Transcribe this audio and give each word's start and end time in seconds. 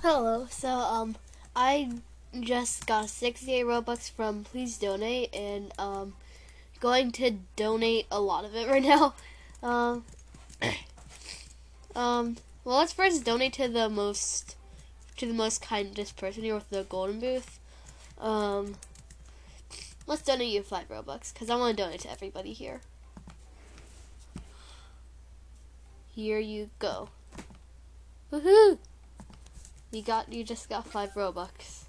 Hello. 0.00 0.46
So, 0.50 0.68
um, 0.68 1.16
I 1.54 1.90
just 2.40 2.86
got 2.86 3.08
68 3.08 3.64
Robux 3.64 4.10
from 4.10 4.44
Please 4.44 4.78
Donate, 4.78 5.34
and 5.34 5.72
um, 5.78 6.14
going 6.80 7.12
to 7.12 7.32
donate 7.56 8.06
a 8.10 8.20
lot 8.20 8.44
of 8.44 8.54
it 8.54 8.68
right 8.70 8.82
now. 8.82 9.14
Um, 9.62 10.04
um, 11.94 12.36
well, 12.64 12.78
let's 12.78 12.92
first 12.92 13.24
donate 13.24 13.52
to 13.54 13.68
the 13.68 13.88
most 13.88 14.56
to 15.16 15.26
the 15.26 15.34
most 15.34 15.62
kindest 15.62 16.16
person 16.16 16.42
here 16.42 16.54
with 16.54 16.70
the 16.70 16.84
golden 16.84 17.20
booth. 17.20 17.60
Um, 18.18 18.76
let's 20.06 20.22
donate 20.22 20.52
you 20.52 20.62
five 20.62 20.88
Robux 20.88 21.32
because 21.32 21.50
I 21.50 21.56
want 21.56 21.76
to 21.76 21.82
donate 21.82 22.00
to 22.00 22.10
everybody 22.10 22.52
here. 22.52 22.80
Here 26.14 26.38
you 26.38 26.70
go. 26.78 27.08
Woohoo! 28.32 28.78
You 29.92 30.02
got 30.02 30.32
you 30.32 30.42
just 30.42 30.70
got 30.70 30.86
five 30.86 31.12
Robux. 31.12 31.84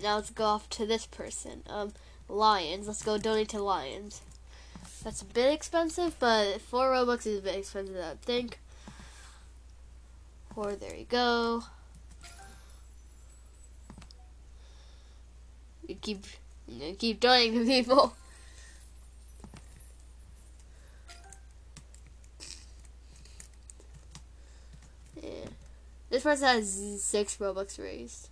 Now 0.00 0.16
let's 0.16 0.28
go 0.28 0.44
off 0.44 0.68
to 0.70 0.84
this 0.84 1.06
person. 1.06 1.62
Um, 1.66 1.94
Lions. 2.28 2.86
Let's 2.86 3.02
go 3.02 3.16
donate 3.16 3.48
to 3.50 3.62
Lions. 3.62 4.20
That's 5.02 5.22
a 5.22 5.24
bit 5.24 5.52
expensive, 5.52 6.18
but 6.18 6.60
four 6.60 6.92
Robux 6.92 7.26
is 7.26 7.38
a 7.38 7.42
bit 7.42 7.56
expensive, 7.56 7.96
I 7.96 8.14
think. 8.22 8.58
Four, 10.54 10.76
there 10.76 10.94
you 10.94 11.06
go. 11.06 11.64
You 15.86 15.94
keep, 15.96 16.24
you 16.68 16.94
keep 16.94 17.20
donating 17.20 17.60
to 17.60 17.64
people. 17.64 18.14
Yeah. 25.22 25.46
This 26.14 26.22
person 26.22 26.46
has 26.46 27.02
six 27.02 27.38
Robux 27.38 27.76
raised. 27.76 28.28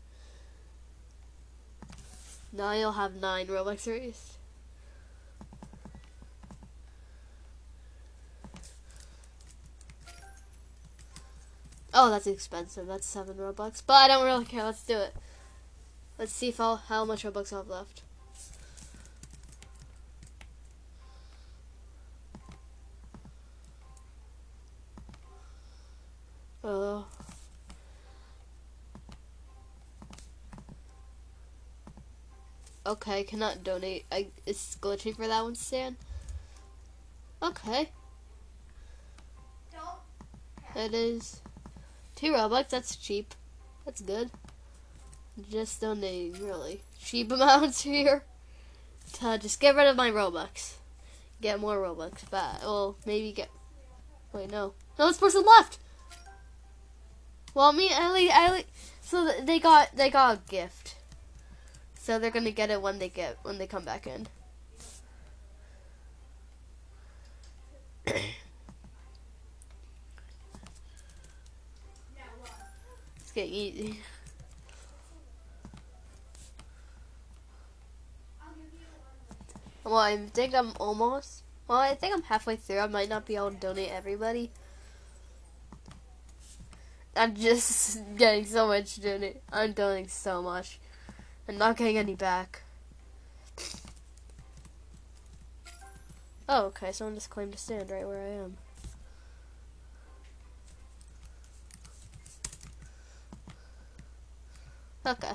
Now 2.52 2.74
you'll 2.74 2.92
have 2.92 3.16
nine 3.16 3.48
Robux 3.48 3.88
raised. 3.88 4.36
Oh, 11.92 12.08
that's 12.08 12.28
expensive. 12.28 12.86
That's 12.86 13.04
seven 13.04 13.34
Robux. 13.34 13.82
But 13.84 13.94
I 13.94 14.06
don't 14.06 14.24
really 14.24 14.44
care. 14.44 14.62
Let's 14.62 14.86
do 14.86 14.98
it. 14.98 15.16
Let's 16.20 16.30
see 16.30 16.50
if 16.50 16.60
I'll, 16.60 16.76
how 16.76 17.04
much 17.04 17.24
Robux 17.24 17.52
I 17.52 17.56
have 17.56 17.68
left. 17.68 18.02
Oh. 26.62 27.06
Okay, 33.02 33.24
cannot 33.24 33.64
donate. 33.64 34.04
I 34.12 34.28
it's 34.46 34.76
glitching 34.80 35.16
for 35.16 35.26
that 35.26 35.42
one, 35.42 35.56
Stan. 35.56 35.96
Okay. 37.42 37.90
It 40.76 40.94
is 40.94 41.40
two 42.14 42.30
Robux. 42.32 42.68
That's 42.68 42.94
cheap. 42.94 43.34
That's 43.84 44.00
good. 44.00 44.30
Just 45.50 45.80
donating 45.80 46.46
really 46.46 46.82
cheap 47.02 47.32
amounts 47.32 47.82
here 47.82 48.22
to 49.14 49.36
just 49.36 49.58
get 49.58 49.74
rid 49.74 49.88
of 49.88 49.96
my 49.96 50.12
Robux. 50.12 50.74
Get 51.40 51.58
more 51.58 51.78
Robux 51.78 52.30
back. 52.30 52.62
Well, 52.62 52.96
maybe 53.04 53.32
get. 53.32 53.50
Wait, 54.32 54.48
no. 54.48 54.74
No, 54.96 55.08
this 55.08 55.18
person 55.18 55.44
left. 55.44 55.80
Well, 57.52 57.72
me, 57.72 57.90
Ellie, 57.92 58.30
Ellie. 58.30 58.66
So 59.00 59.28
they 59.42 59.58
got 59.58 59.96
they 59.96 60.08
got 60.08 60.36
a 60.36 60.40
gift. 60.48 60.94
So 62.02 62.18
they're 62.18 62.32
gonna 62.32 62.50
get 62.50 62.68
it 62.68 62.82
when 62.82 62.98
they 62.98 63.08
get 63.08 63.38
when 63.42 63.58
they 63.58 63.68
come 63.68 63.84
back 63.84 64.08
in. 64.08 64.26
it's 68.04 68.26
getting 73.32 73.52
easy. 73.52 74.00
Well, 79.84 79.96
I 79.96 80.16
think 80.16 80.56
I'm 80.56 80.72
almost. 80.80 81.44
Well, 81.68 81.78
I 81.78 81.94
think 81.94 82.14
I'm 82.16 82.22
halfway 82.22 82.56
through. 82.56 82.80
I 82.80 82.88
might 82.88 83.08
not 83.08 83.26
be 83.26 83.36
able 83.36 83.52
to 83.52 83.56
donate 83.56 83.92
everybody. 83.92 84.50
I'm 87.14 87.36
just 87.36 88.00
getting 88.16 88.44
so 88.44 88.66
much 88.66 89.00
donate. 89.00 89.40
I'm 89.52 89.72
donating 89.72 90.08
so 90.08 90.42
much 90.42 90.80
and 91.48 91.58
not 91.58 91.76
getting 91.76 91.98
any 91.98 92.14
back. 92.14 92.62
Oh, 96.48 96.66
okay, 96.66 96.92
someone 96.92 97.14
just 97.14 97.30
claimed 97.30 97.52
to 97.52 97.58
stand 97.58 97.90
right 97.90 98.06
where 98.06 98.18
I 98.18 98.44
am. 98.44 98.56
Okay. 105.04 105.32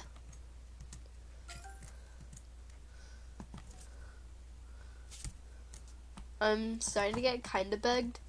I'm 6.39 6.79
starting 6.81 7.15
to 7.15 7.21
get 7.21 7.43
kind 7.43 7.73
of 7.73 7.81
begged. 7.81 8.19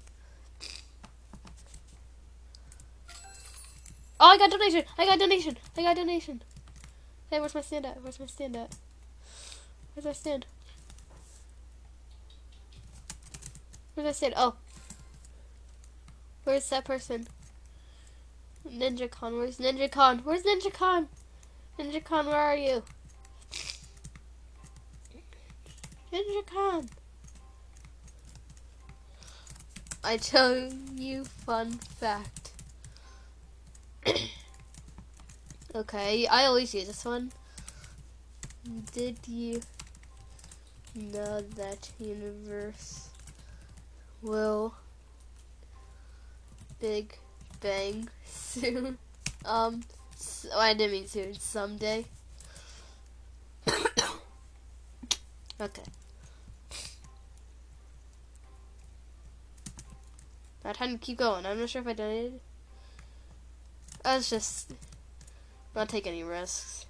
Oh, 4.19 4.27
I 4.27 4.37
got 4.37 4.51
donation! 4.51 4.83
I 4.97 5.05
got 5.05 5.19
donation! 5.19 5.57
I 5.77 5.81
got 5.83 5.95
donation! 5.95 6.41
Hey, 7.29 7.39
where's 7.39 7.53
my 7.53 7.61
stand 7.61 7.85
at? 7.85 8.01
Where's 8.01 8.19
my 8.19 8.25
stand 8.25 8.55
at? 8.55 8.75
Where's 9.93 10.05
my 10.05 10.13
stand? 10.13 10.47
Where's 13.93 14.05
my 14.05 14.11
stand? 14.11 14.33
Oh. 14.35 14.55
Where's 16.43 16.67
that 16.69 16.85
person? 16.85 17.27
Ninja 18.67 19.11
Con. 19.11 19.37
Where's 19.37 19.59
Ninja 19.59 19.91
Con? 19.91 20.19
Where's 20.19 20.41
Ninja 20.41 20.73
Con? 20.73 21.07
Ninja 21.77 22.03
Con, 22.03 22.25
where 22.25 22.35
are 22.35 22.57
you? 22.57 22.81
Ninja 26.11 26.45
Con. 26.47 26.89
I 30.03 30.17
tell 30.17 30.73
you 30.95 31.25
fun 31.25 31.73
fact. 31.73 32.53
Okay, 35.75 36.25
I 36.25 36.45
always 36.45 36.73
use 36.73 36.87
this 36.87 37.05
one. 37.05 37.31
Did 38.91 39.17
you 39.27 39.61
know 40.95 41.41
that 41.41 41.91
universe 41.99 43.09
will 44.23 44.73
Big 46.79 47.15
Bang 47.61 48.09
soon? 48.25 48.97
um, 49.45 49.83
so, 50.15 50.49
I 50.57 50.73
didn't 50.73 50.91
mean 50.91 51.07
soon. 51.07 51.35
Someday. 51.35 52.05
okay. 55.61 55.83
I 60.65 60.67
had 60.67 60.77
to 60.77 60.97
keep 60.97 61.19
going. 61.19 61.45
I'm 61.45 61.59
not 61.59 61.69
sure 61.69 61.83
if 61.83 61.87
I 61.87 61.93
did. 61.93 62.39
I 64.03 64.15
was 64.15 64.29
just 64.31 64.71
not 65.75 65.89
take 65.89 66.07
any 66.07 66.23
risks. 66.23 66.85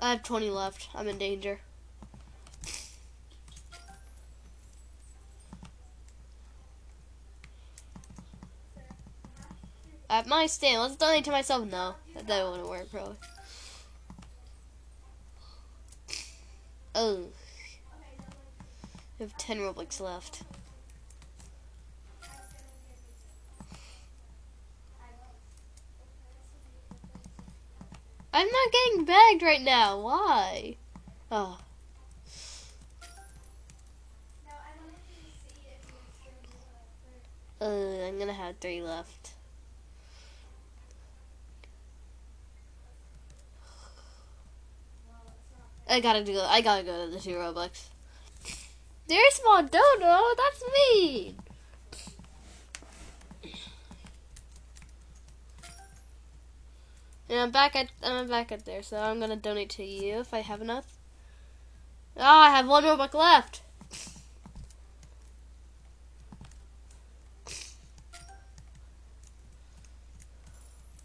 I 0.00 0.10
have 0.10 0.22
20 0.22 0.50
left. 0.50 0.88
I'm 0.94 1.08
in 1.08 1.18
danger. 1.18 1.60
At 10.10 10.26
my 10.26 10.46
stand, 10.46 10.80
let's 10.80 10.96
donate 10.96 11.24
to 11.24 11.30
myself. 11.30 11.68
No, 11.68 11.94
that, 12.14 12.26
that 12.26 12.48
wouldn't 12.48 12.68
work, 12.68 12.90
probably. 12.90 13.16
Oh. 16.94 17.24
I 18.20 19.22
have 19.22 19.36
10 19.36 19.58
Robux 19.58 20.00
left. 20.00 20.42
I'm 28.36 28.48
not 28.48 28.72
getting 28.72 29.04
bagged 29.04 29.42
right 29.44 29.62
now. 29.62 30.00
Why? 30.00 30.74
Oh. 31.30 31.60
Uh, 37.60 37.64
I'm 37.64 38.18
gonna 38.18 38.32
have 38.32 38.56
three 38.56 38.82
left. 38.82 39.34
I 45.88 46.00
gotta 46.00 46.24
do. 46.24 46.40
I 46.40 46.60
gotta 46.60 46.82
go 46.82 47.04
to 47.06 47.12
the 47.12 47.20
two 47.20 47.36
Robux. 47.36 47.84
There's 49.06 49.40
Mondono. 49.46 50.34
That's 50.36 50.64
mean. 50.92 51.36
And 57.34 57.42
I'm 57.42 57.50
back 57.50 57.74
at 57.74 57.88
I'm 58.00 58.28
back 58.28 58.52
at 58.52 58.64
there, 58.64 58.80
so 58.80 58.96
I'm 58.96 59.18
gonna 59.18 59.34
donate 59.34 59.70
to 59.70 59.82
you 59.82 60.20
if 60.20 60.32
I 60.32 60.38
have 60.38 60.60
enough. 60.60 60.96
Oh, 62.16 62.22
I 62.22 62.50
have 62.50 62.68
one 62.68 62.84
Robux 62.84 63.12
left. 63.12 63.62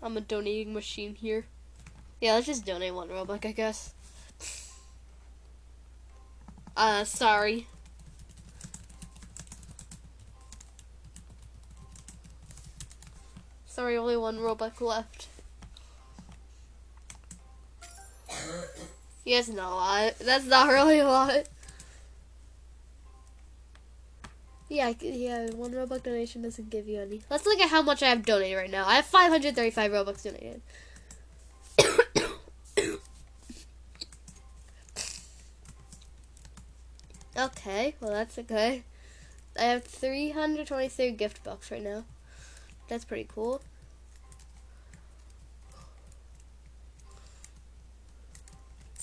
I'm 0.04 0.16
a 0.18 0.22
donating 0.22 0.72
machine 0.72 1.16
here. 1.16 1.46
Yeah, 2.22 2.36
let's 2.36 2.46
just 2.46 2.64
donate 2.64 2.94
one 2.94 3.10
Robux, 3.10 3.44
I 3.44 3.52
guess. 3.52 3.96
Uh, 6.78 7.06
sorry. 7.06 7.66
Sorry, 13.66 13.98
only 13.98 14.16
one 14.16 14.38
Robux 14.38 14.80
left. 14.80 15.29
Yes, 19.26 19.48
not 19.48 19.72
a 19.72 19.76
lot. 19.76 20.20
That's 20.20 20.46
not 20.46 20.70
really 20.70 21.00
a 21.00 21.08
lot. 21.08 21.48
Yeah, 24.70 24.94
yeah, 25.02 25.50
one 25.52 25.72
Robux 25.72 26.04
donation 26.04 26.44
doesn't 26.44 26.70
give 26.70 26.88
you 26.88 27.02
any. 27.02 27.22
Let's 27.30 27.46
look 27.46 27.60
at 27.60 27.70
how 27.70 27.82
much 27.82 28.04
I 28.04 28.10
have 28.10 28.24
donated 28.24 28.58
right 28.58 28.70
now. 28.70 28.88
I 28.88 28.98
have 28.98 29.06
535 29.06 29.92
Robux 29.92 30.24
donated. 30.24 30.62
okay, 37.38 37.96
well 38.00 38.12
that's 38.12 38.38
okay. 38.38 38.84
I 39.58 39.64
have 39.64 39.84
323 39.86 41.12
gift 41.12 41.44
bucks 41.44 41.72
right 41.72 41.84
now. 41.84 42.06
That's 42.88 43.06
pretty 43.06 43.28
cool. 43.34 43.62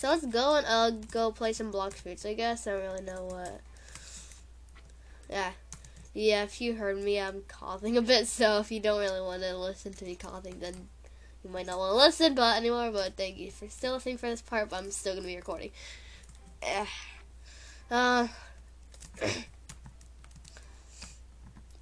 So 0.07 0.13
let's 0.13 0.27
go 0.27 0.55
and 0.55 0.67
uh, 0.69 0.91
go 1.11 1.33
play 1.33 1.53
some 1.53 1.73
Blox 1.73 1.95
Fruits, 1.95 2.25
I 2.25 2.35
guess. 2.35 2.69
I 2.69 2.71
don't 2.71 2.83
really 2.83 3.03
know 3.03 3.25
what. 3.25 3.61
Yeah. 5.29 5.51
Yeah, 6.15 6.45
if 6.45 6.61
you 6.61 6.77
heard 6.77 7.03
me, 7.03 7.19
I'm 7.21 7.43
coughing 7.49 7.97
a 7.97 8.03
bit, 8.03 8.29
so 8.29 8.61
if 8.61 8.71
you 8.71 8.79
don't 8.79 9.01
really 9.01 9.21
want 9.21 9.43
to 9.43 9.57
listen 9.57 9.95
to 9.95 10.05
me 10.05 10.15
coughing, 10.15 10.61
then 10.61 10.75
you 11.43 11.51
might 11.51 11.67
not 11.67 11.79
want 11.79 11.91
to 11.91 11.97
listen 11.97 12.37
but 12.37 12.57
anymore, 12.57 12.93
but 12.93 13.17
thank 13.17 13.37
you 13.37 13.51
for 13.51 13.69
still 13.69 13.95
listening 13.95 14.17
for 14.17 14.29
this 14.29 14.43
part, 14.43 14.71
but 14.71 14.77
I'm 14.77 14.93
still 14.93 15.15
going 15.15 15.25
to 15.25 15.29
be 15.29 15.35
recording. 15.35 15.73
Uh, 16.63 16.87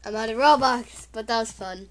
I'm 0.07 0.17
out 0.17 0.31
of 0.31 0.39
Robux, 0.39 1.09
but 1.13 1.27
that 1.27 1.41
was 1.41 1.53
fun. 1.53 1.91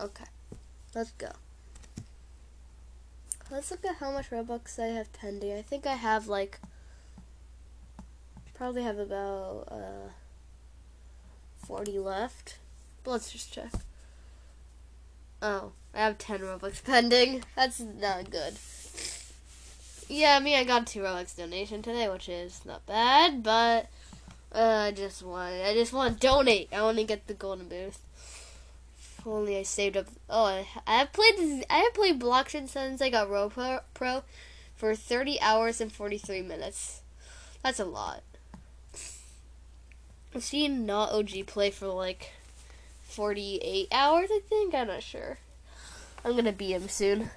Okay, 0.00 0.24
let's 1.00 1.12
go. 1.12 1.30
Let's 3.50 3.70
look 3.70 3.86
at 3.86 3.96
how 3.96 4.10
much 4.10 4.28
Robux 4.28 4.78
I 4.78 4.88
have 4.88 5.10
pending. 5.14 5.54
I 5.54 5.62
think 5.62 5.86
I 5.86 5.94
have 5.94 6.28
like, 6.28 6.60
probably 8.52 8.82
have 8.82 8.98
about 8.98 9.64
uh, 9.70 10.10
40 11.64 11.98
left. 12.00 12.58
But 13.02 13.12
let's 13.12 13.32
just 13.32 13.50
check. 13.50 13.72
Oh, 15.40 15.72
I 15.94 16.00
have 16.00 16.18
10 16.18 16.40
Robux 16.40 16.84
pending. 16.84 17.44
That's 17.56 17.80
not 17.80 18.30
good. 18.30 18.56
Yeah, 20.06 20.38
mean, 20.38 20.58
I 20.58 20.64
got 20.64 20.86
two 20.86 21.00
Robux 21.00 21.34
donation 21.34 21.80
today, 21.80 22.10
which 22.10 22.28
is 22.28 22.60
not 22.66 22.84
bad, 22.84 23.42
but 23.42 23.88
uh, 24.54 24.88
I 24.88 24.90
just 24.90 25.22
want, 25.22 25.54
I 25.54 25.72
just 25.72 25.94
want 25.94 26.20
to 26.20 26.26
donate. 26.26 26.68
I 26.74 26.82
want 26.82 26.98
to 26.98 27.04
get 27.04 27.26
the 27.26 27.32
golden 27.32 27.68
booth 27.68 28.02
only 29.26 29.56
I 29.56 29.62
saved 29.62 29.96
up. 29.96 30.06
Oh, 30.28 30.44
I, 30.44 30.66
I 30.86 30.98
have 30.98 31.12
played. 31.12 31.36
This, 31.36 31.64
I 31.68 31.78
have 31.78 31.94
played 31.94 32.20
Blockchain 32.20 32.68
since 32.68 33.02
I 33.02 33.10
got 33.10 33.28
Roblox 33.28 33.82
Pro 33.94 34.22
for 34.76 34.94
30 34.94 35.40
hours 35.40 35.80
and 35.80 35.92
43 35.92 36.42
minutes. 36.42 37.02
That's 37.62 37.80
a 37.80 37.84
lot. 37.84 38.22
I've 40.34 40.44
seen 40.44 40.86
not 40.86 41.12
OG 41.12 41.46
play 41.46 41.70
for 41.70 41.88
like 41.88 42.32
48 43.02 43.88
hours. 43.92 44.30
I 44.32 44.40
think 44.48 44.74
I'm 44.74 44.86
not 44.86 45.02
sure. 45.02 45.38
I'm 46.24 46.36
gonna 46.36 46.52
beat 46.52 46.72
him 46.72 46.88
soon. 46.88 47.30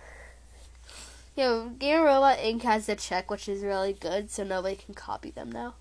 You 1.35 1.43
know, 1.43 1.69
Game 1.79 2.01
Robot 2.01 2.37
Inc. 2.37 2.61
has 2.61 2.87
a 2.87 2.95
check, 2.95 3.31
which 3.31 3.49
is 3.49 3.63
really 3.63 3.93
good, 3.93 4.29
so 4.29 4.43
nobody 4.43 4.75
can 4.75 4.93
copy 4.93 5.31
them 5.31 5.51
now. 5.51 5.73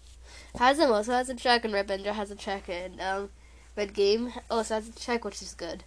Hasm 0.57 0.91
also 0.91 1.13
has 1.13 1.29
a 1.29 1.35
check, 1.35 1.65
and 1.65 1.75
Red 1.75 1.91
has 1.91 2.31
a 2.31 2.35
check, 2.35 2.71
and 2.71 2.99
um, 3.03 3.31
Red 3.77 3.93
Game 3.93 4.33
also 4.51 4.77
has 4.77 4.89
a 4.89 4.93
check, 4.93 5.25
which 5.25 5.43
is 5.43 5.53
good 5.53 5.85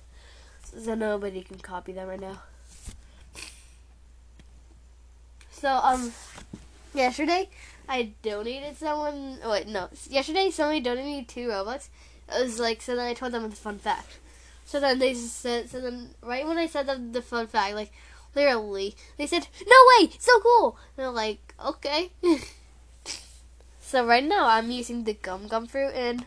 so 0.77 0.95
nobody 0.95 1.41
can 1.41 1.59
copy 1.59 1.91
them 1.91 2.07
right 2.07 2.19
now. 2.19 2.41
So 5.51 5.69
um, 5.69 6.11
yesterday 6.93 7.49
I 7.87 8.13
donated 8.21 8.77
someone. 8.77 9.39
Oh 9.43 9.51
wait, 9.51 9.67
no. 9.67 9.89
Yesterday 10.09 10.51
somebody 10.51 10.81
donated 10.81 11.05
me 11.05 11.23
two 11.23 11.47
Robux. 11.47 11.89
It 12.29 12.43
was 12.43 12.59
like 12.59 12.81
so. 12.81 12.95
Then 12.95 13.07
I 13.07 13.13
told 13.13 13.31
them 13.31 13.49
the 13.49 13.55
fun 13.55 13.79
fact. 13.79 14.19
So 14.65 14.79
then 14.79 14.99
they 14.99 15.13
said. 15.13 15.69
So 15.69 15.79
then 15.79 16.09
right 16.21 16.45
when 16.47 16.57
I 16.57 16.67
said 16.67 16.87
them 16.87 17.13
the 17.13 17.21
fun 17.21 17.47
fact, 17.47 17.75
like 17.75 17.91
literally, 18.35 18.95
they 19.17 19.27
said, 19.27 19.47
"No 19.65 19.75
way, 19.99 20.11
so 20.19 20.39
cool." 20.41 20.77
I'm 20.97 21.13
like, 21.13 21.55
"Okay." 21.63 22.11
so 23.79 24.05
right 24.05 24.23
now 24.23 24.47
I'm 24.47 24.71
using 24.71 25.03
the 25.03 25.13
gum 25.13 25.47
gum 25.47 25.67
fruit 25.67 25.93
and 25.95 26.25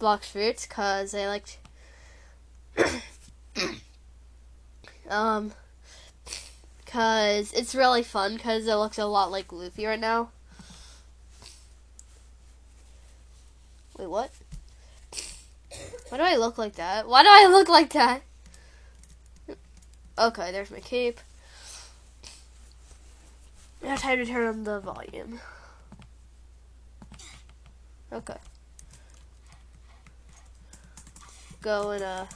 Blox 0.00 0.24
Fruits 0.24 0.66
because 0.66 1.14
I 1.14 1.26
liked. 1.28 1.58
um, 5.08 5.52
cause 6.86 7.52
it's 7.52 7.74
really 7.74 8.02
fun 8.02 8.34
because 8.34 8.66
it 8.66 8.74
looks 8.74 8.98
a 8.98 9.06
lot 9.06 9.30
like 9.30 9.52
Luffy 9.52 9.86
right 9.86 10.00
now. 10.00 10.30
Wait, 13.98 14.08
what? 14.08 14.30
Why 16.08 16.18
do 16.18 16.24
I 16.24 16.36
look 16.36 16.58
like 16.58 16.74
that? 16.74 17.08
Why 17.08 17.22
do 17.22 17.28
I 17.30 17.46
look 17.50 17.68
like 17.68 17.92
that? 17.92 18.22
Okay, 20.18 20.52
there's 20.52 20.70
my 20.70 20.80
cape. 20.80 21.20
Now 23.82 23.96
time 23.96 24.18
to 24.18 24.26
turn 24.26 24.46
on 24.48 24.64
the 24.64 24.80
volume. 24.80 25.40
Okay. 28.12 28.36
Go 31.60 31.90
and 31.90 32.02
uh 32.02 32.26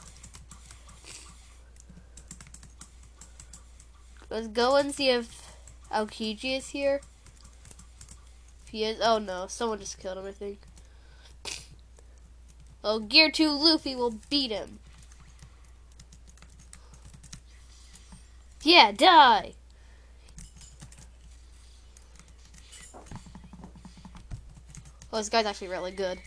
Let's 4.31 4.47
go 4.47 4.77
and 4.77 4.95
see 4.95 5.09
if 5.09 5.57
Aokiji 5.91 6.57
is 6.57 6.69
here. 6.69 7.01
If 8.63 8.71
he 8.71 8.85
is, 8.85 8.97
oh 9.03 9.19
no, 9.19 9.47
someone 9.47 9.79
just 9.79 9.99
killed 9.99 10.17
him, 10.17 10.25
I 10.25 10.31
think. 10.31 10.61
Oh, 12.81 12.99
Gear 12.99 13.29
2 13.29 13.49
Luffy 13.49 13.93
will 13.93 14.15
beat 14.29 14.51
him. 14.51 14.79
Yeah, 18.63 18.93
die! 18.93 19.55
Oh, 25.11 25.17
this 25.17 25.27
guy's 25.27 25.45
actually 25.45 25.67
really 25.67 25.91
good. 25.91 26.19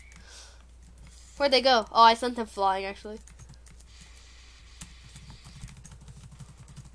Where'd 1.38 1.52
they 1.52 1.62
go? 1.62 1.87
Oh, 1.90 2.02
I 2.02 2.12
sent 2.12 2.37
them 2.37 2.44
flying, 2.44 2.84
actually. 2.84 3.18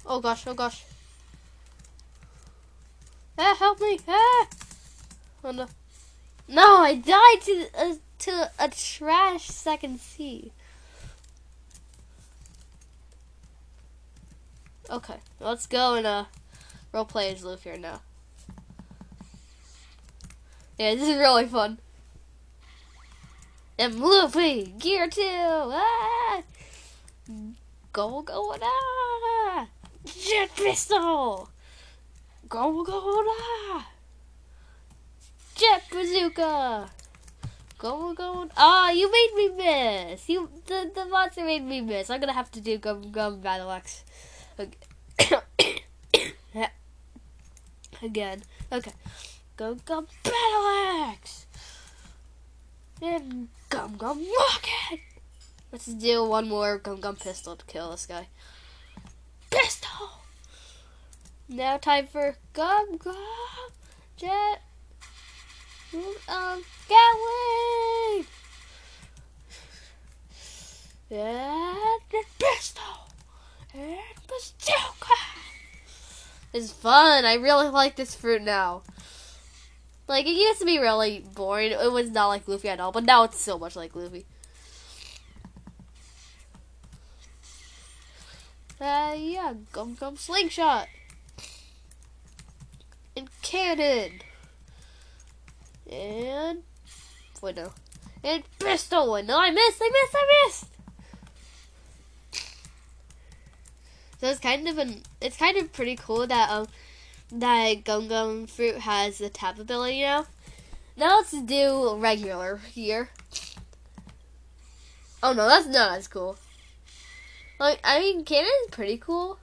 Oh 0.06 0.20
gosh, 0.20 0.46
oh 0.46 0.54
gosh. 0.54 0.86
Ah, 3.42 3.56
help 3.58 3.80
me! 3.80 3.98
Ah! 4.06 4.48
Oh 5.46 5.52
no. 5.52 5.68
No, 6.50 6.80
I 6.80 6.96
died 6.96 7.42
to 7.44 7.68
uh, 7.78 7.96
to 8.20 8.52
a 8.60 8.68
trash 8.68 9.46
second 9.46 10.02
sea. 10.02 10.52
Okay, 14.90 15.16
let's 15.40 15.68
go 15.68 15.94
and 15.96 16.06
uh, 16.06 16.26
role 16.92 17.06
play 17.06 17.32
as 17.32 17.46
Luffy 17.46 17.78
now. 17.78 18.02
Yeah, 20.78 20.96
this 20.96 21.08
is 21.08 21.18
really 21.18 21.46
fun. 21.46 21.80
And 23.78 24.02
Luffy, 24.02 24.74
Gear 24.78 25.08
2! 25.08 25.22
Ah! 25.24 26.42
Go, 27.94 28.22
go, 28.22 28.56
ah! 28.62 29.68
Jet 30.06 30.50
Pistol! 30.58 31.50
Go, 32.50 32.84
go, 32.84 33.24
da! 33.24 33.84
Jet 35.56 35.84
Bazooka! 35.92 36.90
Go, 37.78 38.14
go. 38.14 38.50
Ah, 38.58 38.90
you 38.90 39.10
made 39.10 39.34
me 39.36 39.50
miss. 39.50 40.28
You, 40.28 40.50
the, 40.66 40.92
the 40.94 41.06
monster 41.06 41.46
made 41.46 41.64
me 41.64 41.80
miss. 41.80 42.10
I'm 42.10 42.20
gonna 42.20 42.34
have 42.34 42.52
to 42.52 42.60
do 42.60 42.78
Gum 42.78 43.12
Gum 43.12 43.40
Battle 43.40 43.72
Axe 43.72 44.04
again. 48.02 48.42
Okay. 48.72 48.92
Gum 49.56 49.80
Gum 49.86 50.08
Battle 50.24 50.68
Axe. 51.14 51.46
And 53.02 53.48
Gum 53.70 53.96
Gum 53.96 54.18
Rocket. 54.18 55.00
Let's 55.72 55.86
do 55.86 56.26
one 56.26 56.50
more 56.50 56.80
Gum 56.80 57.00
Gum 57.00 57.16
Pistol 57.16 57.56
to 57.56 57.66
kill 57.66 57.92
this 57.92 58.06
guy. 58.06 58.28
Now 61.52 61.78
time 61.78 62.06
for 62.06 62.36
Gum 62.54 62.98
Gum 62.98 63.16
Jet. 64.16 64.62
Um, 66.28 66.64
Gatling! 66.88 68.26
And 71.10 72.02
pistol! 72.38 72.84
And 73.74 73.98
bazooka! 74.28 75.16
It's 76.54 76.72
fun. 76.72 77.26
I 77.26 77.34
really 77.34 77.70
like 77.70 77.96
this 77.96 78.14
fruit 78.14 78.44
now. 78.44 78.84
Like, 80.08 80.28
it 80.28 80.36
used 80.36 80.60
to 80.60 80.66
be 80.66 80.78
really 80.78 81.26
boring. 81.34 81.72
It 81.72 81.92
was 81.92 82.12
not 82.12 82.28
like 82.28 82.48
Luffy 82.48 82.70
at 82.70 82.80
all, 82.80 82.92
but 82.92 83.06
now 83.06 83.24
it's 83.24 83.42
so 83.42 83.58
much 83.58 83.76
like 83.76 83.96
Luffy. 83.96 84.28
Uh, 88.80 89.16
yeah, 89.18 89.54
Gum 89.72 89.96
Gum 89.96 90.16
Slingshot. 90.16 90.88
Cannon. 93.50 94.22
And 95.92 96.62
wait 97.42 97.56
no. 97.56 97.72
And 98.24 98.44
pistol 98.60 99.16
and 99.16 99.28
no 99.28 99.40
I 99.40 99.50
missed, 99.50 99.82
I 99.82 99.90
missed, 99.90 100.16
I 100.16 100.46
missed. 100.46 100.66
So 104.22 104.28
it's 104.28 104.40
kind 104.40 104.68
of 104.68 104.78
an 104.78 105.02
it's 105.20 105.38
kind 105.38 105.58
of 105.58 105.74
pretty 105.74 105.96
cool 105.96 106.28
that 106.28 106.52
um 106.52 106.68
that 107.32 107.84
Gum 107.86 108.08
Gum 108.08 108.46
fruit 108.46 108.78
has 108.78 109.18
the 109.18 109.30
tap 109.30 109.58
ability 109.58 110.04
now. 110.04 110.28
Now 110.96 111.18
let's 111.18 111.32
do 111.32 111.96
regular 111.96 112.58
here. 112.58 113.10
Oh 115.24 115.34
no, 115.34 115.48
that's 115.48 115.66
not 115.66 115.98
as 115.98 116.08
cool. 116.08 116.38
Like 117.60 117.80
I 117.84 118.00
mean 118.00 118.24
cannon 118.26 118.52
is 118.66 118.70
pretty 118.70 119.00
cool. 119.00 119.40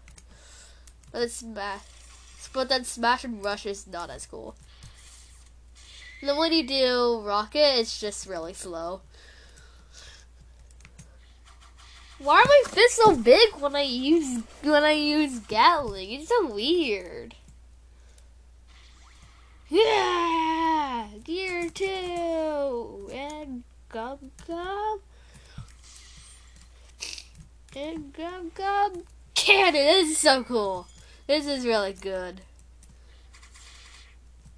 It's 1.12 1.34
smash 1.34 1.95
but 2.56 2.70
then 2.70 2.84
smash 2.84 3.22
and 3.22 3.44
rush 3.44 3.66
is 3.66 3.86
not 3.86 4.08
as 4.08 4.24
cool. 4.24 4.56
And 6.20 6.30
then 6.30 6.38
when 6.38 6.52
you 6.52 6.66
do 6.66 7.20
rocket, 7.22 7.78
it's 7.78 8.00
just 8.00 8.26
really 8.26 8.54
slow. 8.54 9.02
Why 12.18 12.36
are 12.36 12.44
my 12.46 12.62
fists 12.66 12.96
so 12.96 13.14
big 13.14 13.56
when 13.60 13.76
I 13.76 13.82
use 13.82 14.42
when 14.62 14.84
I 14.84 14.92
use 14.92 15.38
Gatling? 15.40 16.12
It's 16.12 16.28
so 16.28 16.50
weird. 16.50 17.34
Yeah, 19.68 21.08
gear 21.22 21.68
two 21.68 23.10
and 23.12 23.64
gum 23.90 24.30
gum 24.46 25.00
and 27.76 28.12
gum 28.14 28.50
gum 28.54 29.02
cannon. 29.34 29.74
This 29.74 30.12
is 30.12 30.18
so 30.18 30.42
cool. 30.42 30.86
This 31.26 31.46
is 31.46 31.66
really 31.66 31.92
good. 31.92 32.42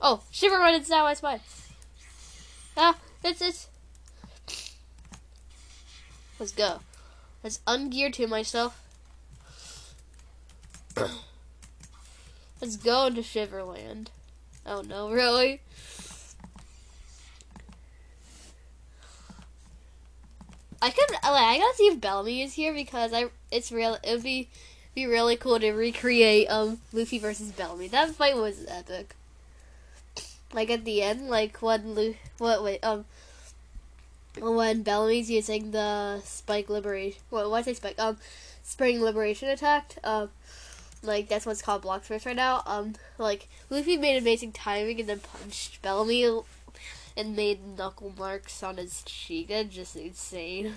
Oh, 0.01 0.23
Shiver 0.31 0.59
Run 0.59 0.81
is 0.81 0.89
now 0.89 1.05
my 1.05 1.15
spine. 1.15 1.41
Ah, 2.77 2.97
it's 3.25 3.41
it's. 3.41 3.69
Let's 6.39 6.53
go. 6.53 6.81
Let's 7.43 7.61
ungear 7.67 8.13
to 8.13 8.27
myself. 8.27 8.81
Let's 12.61 12.77
go 12.77 13.07
into 13.07 13.23
Shiverland. 13.23 14.09
Oh 14.67 14.83
no, 14.83 15.11
really? 15.11 15.63
I 20.81 20.91
could 20.91 21.11
like 21.11 21.23
I 21.25 21.59
gotta 21.59 21.77
see 21.77 21.89
if 21.89 22.01
Bellamy 22.01 22.43
is 22.43 22.55
here 22.55 22.73
because 22.73 23.13
I 23.13 23.27
it's 23.51 23.73
real 23.73 23.99
it 24.05 24.13
would 24.13 24.23
be 24.23 24.49
be 24.95 25.07
really 25.07 25.37
cool 25.37 25.61
to 25.61 25.73
recreate 25.73 26.49
um 26.51 26.81
Luffy 26.93 27.19
versus 27.19 27.53
Bellamy. 27.53 27.89
That 27.89 28.11
fight 28.11 28.37
was 28.37 28.65
epic 28.69 29.15
like 30.53 30.71
at 30.71 30.85
the 30.85 31.03
end, 31.03 31.29
like 31.29 31.61
when 31.61 31.95
Lu- 31.95 32.15
what 32.39 32.63
wait 32.63 32.83
um 32.83 33.05
when 34.41 34.83
Bellamy's 34.83 35.31
using 35.31 35.71
the 35.73 36.21
Spike 36.25 36.69
Liberation. 36.69 37.21
What 37.31 37.51
why 37.51 37.63
say 37.63 37.75
Spike? 37.75 37.99
Um, 37.99 38.19
Spring 38.63 39.01
Liberation 39.01 39.49
attack. 39.49 39.95
Um, 40.05 40.31
like 41.03 41.29
that's 41.29 41.47
what's 41.47 41.63
called 41.63 41.83
Block 41.83 42.05
Switch 42.05 42.27
right 42.27 42.37
now. 42.37 42.63
Um, 42.67 42.95
like 43.19 43.49
Luffy 43.71 43.97
made 43.97 44.17
amazing 44.17 44.53
timing 44.53 45.01
and 45.01 45.09
then 45.09 45.21
punched 45.21 45.83
Bellamy 45.83 46.43
and 47.17 47.37
made 47.37 47.77
knuckle 47.77 48.13
marks 48.17 48.63
on 48.63 48.77
his 48.77 49.03
cheek. 49.03 49.49
That's 49.49 49.75
just 49.75 49.97
insane. 49.97 50.75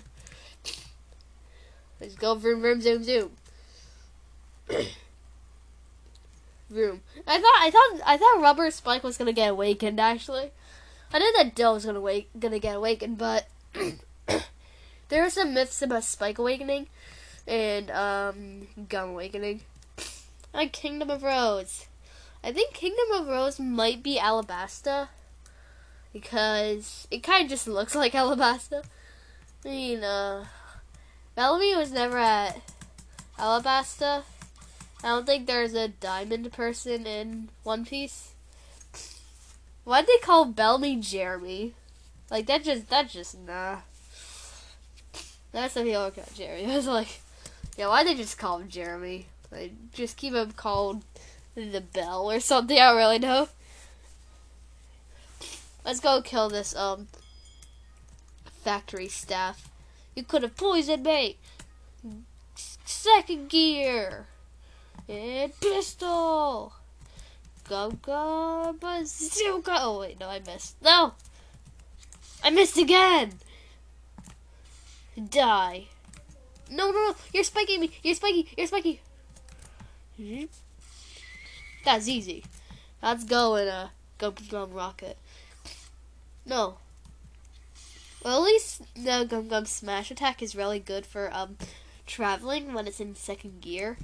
Let's 2.02 2.16
go 2.16 2.36
vroom 2.36 2.62
vroom 2.62 2.82
zoom 2.82 3.04
zoom. 3.04 3.32
room. 6.72 7.02
I 7.28 7.40
thought 7.40 7.60
I 7.60 7.72
thought 7.72 8.02
I 8.06 8.18
thought 8.18 8.42
Rubber 8.42 8.72
Spike 8.72 9.04
was 9.04 9.18
gonna 9.18 9.34
get 9.34 9.52
awakened. 9.52 10.00
Actually, 10.00 10.52
I 11.14 11.20
knew 11.20 11.34
that 11.38 11.56
Dill 11.56 11.74
was 11.74 11.86
gonna 11.86 12.02
wake 12.02 12.30
gonna 12.40 12.60
get 12.60 12.76
awakened, 12.76 13.18
but 13.18 13.48
there 15.10 15.24
are 15.24 15.30
some 15.30 15.54
myths 15.54 15.82
about 15.82 16.04
Spike 16.04 16.38
awakening 16.38 16.88
and 17.48 17.92
um, 17.92 18.68
Gum 18.90 19.10
awakening. 19.10 19.62
Like 20.54 20.74
Kingdom 20.74 21.10
of 21.10 21.24
Rose. 21.24 21.86
I 22.44 22.52
think 22.52 22.74
Kingdom 22.74 23.10
of 23.14 23.28
Rose 23.30 23.58
might 23.58 24.04
be 24.04 24.18
Alabasta 24.18 25.08
because 26.12 27.08
it 27.10 27.24
kind 27.24 27.46
of 27.46 27.50
just 27.50 27.70
looks 27.70 27.96
like 28.02 28.12
Alabasta. 28.12 28.84
I 29.64 29.70
mean, 29.70 30.04
uh, 30.04 30.44
Bellamy 31.36 31.74
was 31.78 31.94
never 31.94 32.18
at 32.18 32.62
Alabasta, 33.40 34.24
I 35.04 35.08
don't 35.08 35.26
think 35.26 35.48
there's 35.48 35.74
a 35.74 35.88
diamond 35.88 36.52
person 36.52 37.08
in 37.08 37.50
One 37.64 37.86
Piece. 37.86 38.34
Why'd 39.84 40.06
they 40.06 40.18
call 40.22 40.46
Bellamy 40.46 40.98
Jeremy? 40.98 41.74
Like 42.30 42.46
that 42.46 42.64
just 42.64 42.90
that 42.90 43.10
just 43.10 43.38
nah. 43.40 43.78
That's 45.52 45.74
the 45.74 45.84
people 45.84 46.12
call 46.12 46.24
Jeremy. 46.36 46.66
I 46.72 46.76
was 46.76 46.88
like, 46.88 47.22
yeah, 47.78 47.88
why'd 47.88 48.06
they 48.06 48.16
just 48.16 48.38
call 48.38 48.60
him 48.60 48.70
Jeremy? 48.70 49.26
Like 49.52 49.74
just 49.92 50.18
keep 50.18 50.34
him 50.34 50.52
called 50.52 51.04
the 51.56 51.82
Bell 51.82 52.32
or 52.32 52.40
something. 52.40 52.78
I 52.78 52.90
don't 52.90 52.98
really 52.98 53.20
know. 53.20 53.50
Let's 55.84 56.00
go 56.00 56.22
kill 56.22 56.50
this 56.50 56.76
um 56.76 57.08
factory 58.64 59.08
staff. 59.08 59.68
You 60.16 60.24
could 60.24 60.44
have 60.44 60.56
poisoned 60.56 61.04
me. 61.04 61.38
Second 62.86 63.50
gear. 63.50 64.28
And 65.12 65.52
pistol! 65.60 66.72
Go, 67.68 67.92
go, 68.02 68.74
bazooka! 68.80 69.78
Oh, 69.82 70.00
wait, 70.00 70.18
no, 70.18 70.30
I 70.30 70.40
missed. 70.40 70.82
No! 70.82 71.16
I 72.42 72.50
missed 72.50 72.78
again! 72.78 73.34
Die. 75.30 75.88
No, 76.70 76.92
no, 76.92 77.10
no! 77.10 77.16
You're 77.34 77.44
spiking 77.44 77.82
me! 77.82 77.92
You're 78.04 78.16
spiking! 78.16 78.46
You're 78.56 78.68
spiking! 78.68 79.00
That's 81.84 82.08
easy. 82.08 82.46
Let's 83.04 83.26
go 83.26 83.56
and 83.56 83.70
uh, 83.70 83.88
go 84.18 84.32
Gum 84.32 84.72
Rocket. 84.72 85.18
No. 86.46 86.78
Well, 88.24 88.38
at 88.38 88.44
least 88.46 88.84
the 88.96 89.26
Gum 89.28 89.50
Gum 89.50 89.66
Smash 89.66 90.10
attack 90.10 90.42
is 90.42 90.56
really 90.56 90.80
good 90.80 91.06
for 91.06 91.30
um 91.34 91.58
traveling 92.06 92.74
when 92.74 92.88
it's 92.88 93.02
in 93.02 93.16
second 93.16 93.60
gear. 93.60 93.98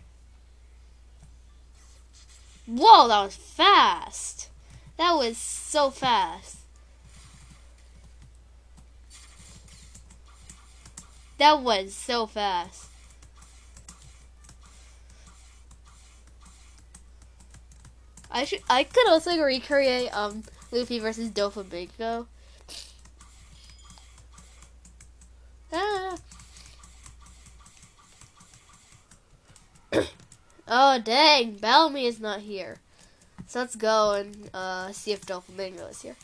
Whoa, 2.68 3.08
that 3.08 3.24
was 3.24 3.36
fast. 3.36 4.50
That 4.98 5.14
was 5.14 5.38
so 5.38 5.90
fast. 5.90 6.58
That 11.38 11.62
was 11.62 11.94
so 11.94 12.28
fast. 12.28 12.88
I 18.30 18.44
should 18.44 18.62
I 18.70 18.84
could 18.84 19.08
also 19.08 19.40
recreate 19.42 20.16
um 20.16 20.44
Luffy 20.72 21.00
versus 21.00 21.30
Doflamingo. 21.30 22.28
Ah. 25.72 26.18
Oh, 30.68 31.00
dang. 31.00 31.54
Bellamy 31.54 32.06
is 32.06 32.20
not 32.20 32.42
here. 32.42 32.78
So 33.48 33.60
let's 33.60 33.76
go 33.76 34.14
and 34.14 34.50
uh, 34.54 34.92
see 34.92 35.14
if 35.14 35.26
Doflamingo 35.26 35.90
is 35.90 36.02
here. 36.02 36.16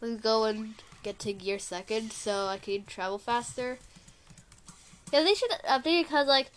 Let's 0.00 0.20
go 0.20 0.44
and 0.44 0.74
get 1.02 1.18
to 1.20 1.32
gear 1.32 1.58
second 1.58 2.12
so 2.12 2.46
I 2.46 2.58
can 2.58 2.84
travel 2.84 3.18
faster. 3.18 3.78
Yeah, 5.12 5.22
they 5.22 5.34
should 5.34 5.50
update 5.68 6.00
it 6.00 6.06
because, 6.06 6.28
like, 6.28 6.50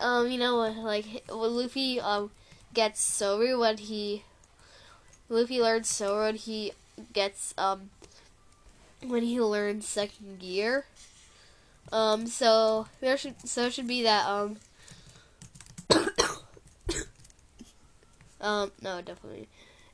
um, 0.00 0.30
you 0.30 0.38
know, 0.38 0.56
like, 0.58 1.24
when 1.28 1.56
Luffy, 1.56 2.00
um, 2.00 2.30
gets 2.74 3.00
Soru 3.00 3.58
when 3.60 3.78
he, 3.78 4.24
Luffy 5.28 5.60
learns 5.60 5.88
Soru 5.88 6.24
when 6.24 6.36
he 6.36 6.72
gets, 7.12 7.54
um, 7.56 7.90
when 9.06 9.22
he 9.22 9.40
learns 9.40 9.86
second 9.86 10.38
gear. 10.38 10.84
Um, 11.90 12.26
so, 12.26 12.86
there 13.00 13.16
should, 13.16 13.48
so 13.48 13.68
should 13.70 13.86
be 13.86 14.02
that, 14.02 14.26
um, 14.26 14.56
um, 18.40 18.72
no, 18.80 19.02
definitely. 19.02 19.48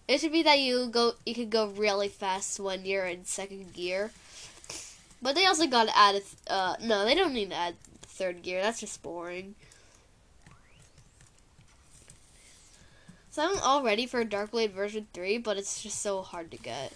It 0.06 0.20
should 0.20 0.32
be 0.32 0.42
that 0.42 0.58
you 0.58 0.88
go, 0.88 1.12
you 1.26 1.34
can 1.34 1.50
go 1.50 1.68
really 1.68 2.08
fast 2.08 2.60
when 2.60 2.84
you're 2.84 3.06
in 3.06 3.24
second 3.24 3.72
gear. 3.72 4.10
But 5.20 5.34
they 5.34 5.46
also 5.46 5.66
got 5.66 5.88
to 5.88 5.98
add, 5.98 6.16
a, 6.16 6.52
uh, 6.52 6.76
no, 6.80 7.04
they 7.04 7.14
don't 7.14 7.34
need 7.34 7.50
to 7.50 7.56
add 7.56 7.74
third 8.02 8.42
gear. 8.42 8.62
That's 8.62 8.80
just 8.80 9.02
boring. 9.02 9.54
So 13.30 13.42
I'm 13.42 13.58
all 13.62 13.84
ready 13.84 14.06
for 14.06 14.24
Dark 14.24 14.50
Blade 14.50 14.72
version 14.72 15.06
3, 15.12 15.38
but 15.38 15.56
it's 15.56 15.82
just 15.82 16.00
so 16.02 16.22
hard 16.22 16.50
to 16.50 16.56
get. 16.56 16.92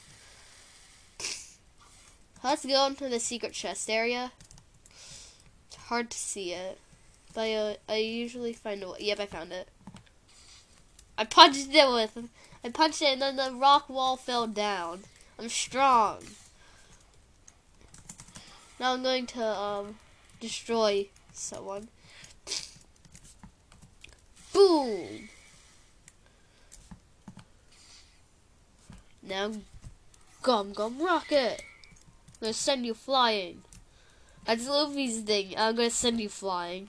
Let's 2.43 2.67
go 2.67 2.87
into 2.87 3.09
the 3.09 3.21
secret 3.21 3.53
chest 3.53 3.89
area. 3.89 4.33
Hard 5.87 6.11
to 6.11 6.19
see 6.19 6.53
it. 6.53 6.79
But 7.35 7.41
I, 7.43 7.77
I 7.89 7.97
usually 7.97 8.53
find 8.53 8.83
a 8.83 8.91
way. 8.91 8.99
Yep, 9.01 9.21
I 9.21 9.27
found 9.27 9.53
it. 9.53 9.69
I 11.17 11.25
punched 11.25 11.69
it 11.71 11.89
with... 11.91 12.29
I 12.65 12.69
punched 12.69 13.03
it 13.03 13.09
and 13.09 13.23
then 13.23 13.37
the 13.37 13.53
rock 13.55 13.89
wall 13.89 14.17
fell 14.17 14.47
down. 14.47 15.03
I'm 15.39 15.49
strong. 15.49 16.19
Now 18.79 18.95
I'm 18.95 19.03
going 19.03 19.27
to, 19.27 19.45
um 19.45 19.97
destroy 20.43 21.07
someone. 21.33 21.89
Boom! 24.53 25.29
Now, 29.23 29.53
Gum 30.43 30.73
Gum 30.73 31.01
Rocket! 31.01 31.63
I'm 31.63 32.41
gonna 32.41 32.53
send 32.53 32.85
you 32.85 32.93
flying. 32.93 33.63
That's 34.45 34.69
Luffy's 34.69 35.21
thing. 35.21 35.55
I'm 35.57 35.77
gonna 35.77 35.91
send 35.91 36.21
you 36.21 36.29
flying. 36.29 36.89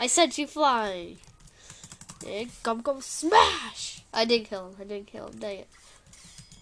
I 0.00 0.06
sent 0.06 0.38
you 0.38 0.46
flying. 0.46 1.18
And 2.26 2.50
Gum 2.62 2.82
Gum 2.82 3.00
Smash! 3.00 4.02
I 4.12 4.24
didn't 4.24 4.48
kill 4.48 4.68
him. 4.68 4.76
I 4.80 4.84
didn't 4.84 5.06
kill 5.06 5.28
him. 5.28 5.38
Dang 5.38 5.58
it. 5.58 5.68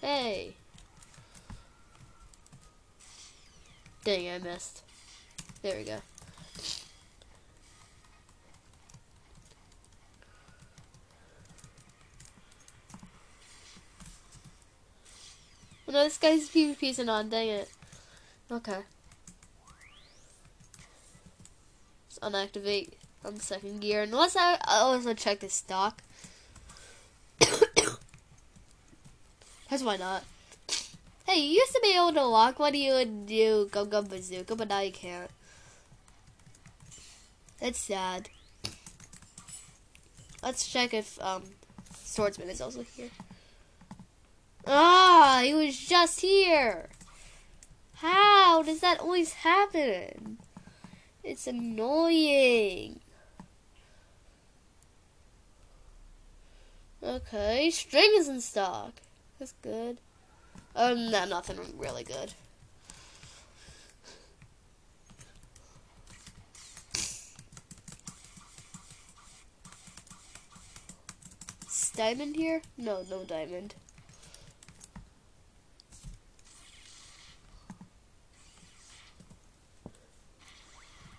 Hey. 0.01 0.55
Dang, 4.03 4.29
I 4.29 4.37
missed. 4.39 4.83
There 5.61 5.77
we 5.77 5.83
go. 5.83 5.97
Oh, 15.87 15.93
no, 15.93 16.03
this 16.03 16.17
guy's 16.17 16.49
PvP's 16.49 16.99
on, 16.99 17.29
dang 17.29 17.47
it. 17.47 17.69
Okay. 18.51 18.79
Let's 22.09 22.19
unactivate 22.21 22.89
on 23.23 23.35
the 23.35 23.41
second 23.41 23.79
gear. 23.79 24.01
Unless 24.01 24.35
I, 24.35 24.57
also 24.67 25.13
check 25.13 25.39
the 25.39 25.49
stock. 25.49 26.01
That's 29.69 29.83
why 29.83 29.95
not. 29.97 30.23
Hey, 31.25 31.39
you 31.39 31.51
used 31.53 31.73
to 31.73 31.79
be 31.81 31.95
able 31.95 32.13
to 32.13 32.23
lock 32.23 32.59
when 32.59 32.73
you 32.73 32.93
would 32.93 33.25
do 33.25 33.67
Gum 33.71 33.89
Gum 33.89 34.07
Bazooka, 34.07 34.55
but 34.55 34.67
now 34.69 34.81
you 34.81 34.91
can't. 34.91 35.29
That's 37.59 37.79
sad. 37.79 38.29
Let's 40.43 40.67
check 40.67 40.93
if 40.93 41.21
um, 41.21 41.43
Swordsman 41.95 42.49
is 42.49 42.61
also 42.61 42.83
here. 42.95 43.09
Ah, 44.69 45.41
he 45.43 45.53
was 45.53 45.77
just 45.77 46.19
here. 46.19 46.89
How 47.95 48.61
does 48.63 48.81
that 48.81 48.99
always 48.99 49.33
happen? 49.33 50.37
It's 51.23 51.47
annoying. 51.47 52.99
Okay, 57.01 57.69
string 57.71 58.11
is 58.15 58.27
in 58.27 58.41
stock. 58.41 58.91
That's 59.39 59.53
good. 59.61 59.99
Um, 60.75 61.11
no, 61.11 61.25
nothing 61.25 61.57
really 61.77 62.03
good. 62.03 62.33
Diamond 71.97 72.35
here? 72.35 72.61
No, 72.77 73.03
no 73.09 73.23
diamond. 73.23 73.73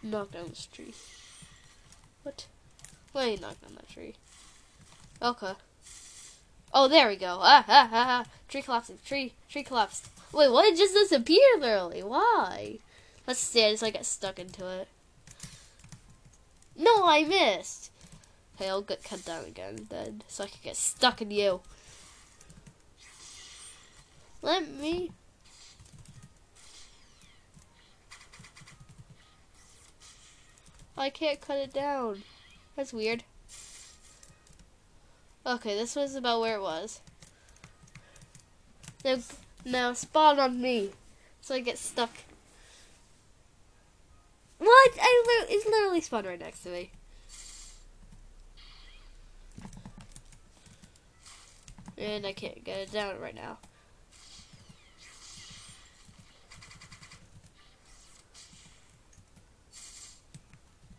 Knock 0.09 0.33
down 0.33 0.49
this 0.49 0.67
tree. 0.73 0.95
What? 2.23 2.47
Wait, 3.13 3.41
knock 3.43 3.61
down 3.61 3.75
that 3.75 3.91
tree. 3.91 4.15
Okay. 5.21 5.53
Oh, 6.73 6.89
there 6.89 7.09
we 7.09 7.17
go. 7.17 7.39
Ah, 7.43 7.65
ah, 7.69 7.91
ah, 7.93 8.07
ah. 8.23 8.25
Tree 8.49 8.63
collapsing. 8.63 8.99
Tree, 9.05 9.35
tree 9.51 9.63
collapsed. 9.63 10.09
Wait, 10.33 10.51
what? 10.51 10.65
It 10.65 10.79
just 10.79 10.95
disappeared 10.95 11.61
literally. 11.61 12.03
Why? 12.03 12.79
Let's 13.27 13.41
see. 13.41 13.61
stand 13.61 13.79
so 13.79 13.87
I 13.87 13.91
get 13.91 14.07
stuck 14.07 14.39
into 14.39 14.67
it. 14.67 14.89
No, 16.75 17.05
I 17.07 17.25
missed. 17.25 17.91
Okay, 18.57 18.71
I'll 18.71 18.81
get 18.81 19.05
cut 19.05 19.25
down 19.27 19.45
again 19.45 19.89
then, 19.91 20.23
so 20.27 20.45
I 20.45 20.47
can 20.47 20.61
get 20.63 20.77
stuck 20.77 21.21
in 21.21 21.31
you. 21.31 21.61
Let 24.41 24.71
me. 24.71 25.11
I 30.99 31.11
can't 31.11 31.41
cut 31.41 31.59
it 31.59 31.73
down. 31.73 32.25
That's 32.77 32.93
weird. 32.93 33.23
Okay, 35.47 35.77
this 35.77 35.95
was 35.95 36.17
about 36.17 36.41
where 36.41 36.57
it 36.57 36.61
was. 36.61 37.01
Now, 39.05 39.19
now 39.65 39.93
spawn 39.93 40.41
on 40.41 40.61
me, 40.61 40.91
so 41.41 41.55
I 41.55 41.61
get 41.61 41.79
stuck. 41.79 42.11
What? 44.59 44.91
I 45.01 45.47
li 45.49 45.55
it's 45.55 45.67
literally 45.67 46.01
spawned 46.01 46.27
right 46.27 46.39
next 46.39 46.65
to 46.65 46.71
me. 46.71 46.91
And 51.97 52.27
I 52.27 52.33
can't 52.33 52.65
get 52.65 52.79
it 52.81 52.93
down 52.93 53.21
right 53.21 53.35
now. 53.35 53.59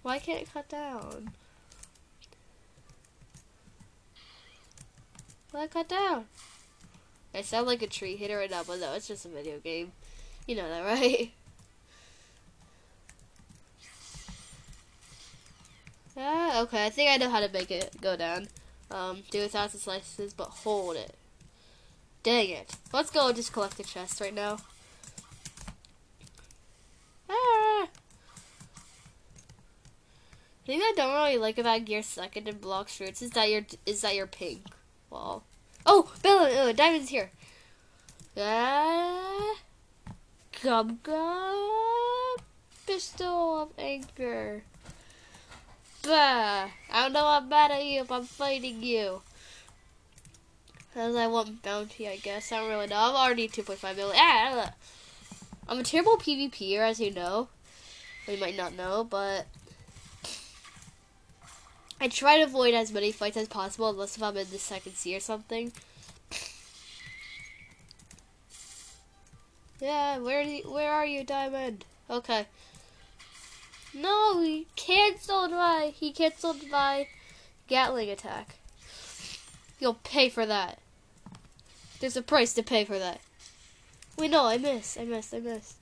Why 0.09 0.17
can't 0.17 0.41
it 0.41 0.51
cut 0.51 0.67
down? 0.67 1.33
Why 5.51 5.67
cut 5.67 5.87
down? 5.87 6.25
I 7.31 7.43
sound 7.43 7.67
like 7.67 7.83
a 7.83 7.87
tree 7.87 8.15
hitter 8.15 8.37
right 8.37 8.49
now, 8.49 8.63
but 8.65 8.79
no, 8.79 8.93
it's 8.93 9.07
just 9.07 9.27
a 9.27 9.29
video 9.29 9.59
game. 9.59 9.91
You 10.47 10.55
know 10.55 10.67
that, 10.67 10.79
right? 10.83 11.31
Ah, 16.17 16.61
okay, 16.61 16.87
I 16.87 16.89
think 16.89 17.11
I 17.11 17.17
know 17.17 17.29
how 17.29 17.41
to 17.41 17.53
make 17.53 17.69
it 17.69 18.01
go 18.01 18.17
down. 18.17 18.47
Um, 18.89 19.21
do 19.29 19.43
a 19.43 19.47
thousand 19.47 19.79
slices, 19.79 20.33
but 20.33 20.47
hold 20.47 20.95
it. 20.95 21.13
Dang 22.23 22.49
it. 22.49 22.75
Let's 22.91 23.11
go 23.11 23.31
just 23.31 23.53
collect 23.53 23.77
the 23.77 23.83
chest 23.83 24.19
right 24.19 24.33
now. 24.33 24.57
Ah! 27.29 27.89
The 30.69 30.75
thing 30.75 30.83
I 30.83 30.93
don't 30.95 31.13
really 31.15 31.37
like 31.39 31.57
about 31.57 31.85
Gear 31.85 32.03
Second 32.03 32.47
and 32.47 32.61
Blox 32.61 32.89
Fruits 32.89 33.23
is 33.23 33.31
that 33.31 33.49
you're 33.49 33.65
is 33.87 34.01
that 34.01 34.15
you're 34.15 34.27
pink 34.27 34.61
wall. 35.09 35.41
Oh, 35.83 36.13
Bella, 36.21 36.47
oh, 36.53 36.71
Diamond's 36.73 37.09
here. 37.09 37.31
Ah, 38.37 39.55
gum 40.61 40.99
gum, 41.01 42.37
pistol 42.85 43.63
of 43.63 43.69
anger. 43.79 44.61
Bah, 46.03 46.67
I 46.91 47.01
don't 47.01 47.13
know 47.13 47.25
I'm 47.25 47.49
mad 47.49 47.71
at 47.71 47.83
you 47.83 48.01
if 48.01 48.11
I'm 48.11 48.25
fighting 48.25 48.83
you. 48.83 49.23
Because 50.77 51.15
I 51.15 51.25
want 51.25 51.63
bounty, 51.63 52.07
I 52.07 52.17
guess. 52.17 52.51
I 52.51 52.59
don't 52.59 52.69
really 52.69 52.85
know. 52.85 52.95
I'm 52.95 53.15
already 53.15 53.49
2.5 53.49 53.95
million. 53.95 54.15
Ah, 54.15 54.73
I'm 55.67 55.79
a 55.79 55.83
terrible 55.83 56.17
PvPer, 56.17 56.81
as 56.81 56.99
you 56.99 57.09
know. 57.09 57.47
You 58.27 58.37
might 58.37 58.55
not 58.55 58.75
know, 58.75 59.03
but 59.03 59.47
I 62.01 62.07
try 62.07 62.37
to 62.37 62.43
avoid 62.43 62.73
as 62.73 62.91
many 62.91 63.11
fights 63.11 63.37
as 63.37 63.47
possible, 63.47 63.89
unless 63.89 64.15
if 64.15 64.23
I'm 64.23 64.37
in 64.37 64.49
the 64.49 64.57
second 64.57 64.95
sea 64.95 65.15
or 65.15 65.19
something. 65.19 65.71
Yeah, 69.81 70.17
where 70.19 70.45
where 70.61 70.91
are 70.91 71.05
you, 71.05 71.23
Diamond? 71.23 71.85
Okay. 72.09 72.47
No, 73.93 74.41
he 74.41 74.67
canceled 74.75 75.51
my 75.51 75.93
he 75.95 76.11
canceled 76.11 76.69
my 76.69 77.07
Gatling 77.67 78.09
attack. 78.09 78.55
You'll 79.79 79.99
pay 80.03 80.27
for 80.29 80.45
that. 80.45 80.79
There's 81.99 82.17
a 82.17 82.21
price 82.21 82.53
to 82.53 82.63
pay 82.63 82.83
for 82.83 82.97
that. 82.97 83.21
Wait, 84.17 84.31
no, 84.31 84.45
I 84.45 84.57
missed. 84.57 84.99
I 84.99 85.05
missed. 85.05 85.33
I 85.33 85.39
missed. 85.39 85.75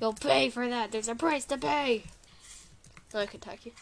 You'll 0.00 0.12
pay 0.12 0.50
for 0.50 0.68
that. 0.68 0.92
There's 0.92 1.08
a 1.08 1.14
price 1.14 1.44
to 1.46 1.56
pay. 1.56 2.04
No, 3.12 3.20
I 3.20 3.26
can 3.26 3.38
attack 3.38 3.64
you. 3.64 3.72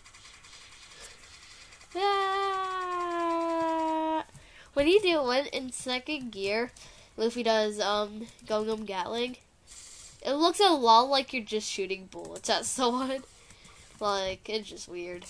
When 4.75 4.87
you 4.87 5.01
do 5.01 5.31
it 5.31 5.47
in 5.49 5.73
second 5.73 6.33
gear, 6.33 6.71
Luffy 7.17 7.43
does 7.43 7.81
um 7.81 8.27
Gum 8.47 8.67
Gum 8.67 8.85
Gatling. 8.85 9.39
It 10.23 10.35
looks 10.35 10.61
a 10.61 10.71
lot 10.71 11.09
like 11.09 11.33
you're 11.33 11.43
just 11.43 11.71
shooting 11.71 12.09
bullets 12.11 12.51
at 12.51 12.67
someone. 12.67 13.23
Like, 13.99 14.49
it's 14.49 14.69
just 14.69 14.89
weird. 14.89 15.25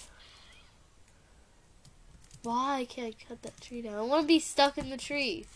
Why 2.43 2.87
can't 2.89 3.15
I 3.15 3.25
cut 3.29 3.43
that 3.43 3.61
tree 3.61 3.83
down? 3.83 3.95
I 3.95 4.03
want 4.03 4.23
to 4.23 4.27
be 4.29 4.39
stuck 4.39 4.79
in 4.79 4.91
the 4.91 4.97
tree. 4.97 5.47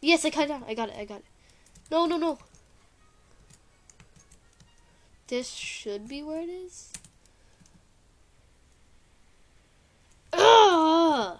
Yes, 0.00 0.24
I 0.24 0.30
cut 0.30 0.48
down. 0.48 0.64
I 0.68 0.74
got 0.74 0.90
it. 0.90 0.96
I 0.98 1.04
got 1.04 1.18
it. 1.18 1.24
No, 1.90 2.06
no, 2.06 2.16
no. 2.16 2.38
This 5.28 5.50
should 5.50 6.06
be 6.06 6.22
where 6.22 6.40
it 6.40 6.50
is. 6.50 6.92
Ugh! 10.32 11.38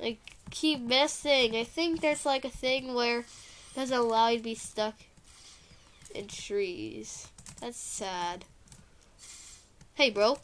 I 0.00 0.16
keep 0.50 0.80
missing. 0.80 1.56
I 1.56 1.64
think 1.64 2.00
there's 2.00 2.24
like 2.24 2.44
a 2.44 2.50
thing 2.50 2.94
where 2.94 3.20
it 3.20 3.26
doesn't 3.74 3.96
allow 3.96 4.28
you 4.28 4.38
to 4.38 4.44
be 4.44 4.54
stuck 4.54 4.94
in 6.14 6.28
trees. 6.28 7.28
That's 7.60 7.76
sad. 7.76 8.44
Hey, 9.94 10.10
bro. 10.10 10.38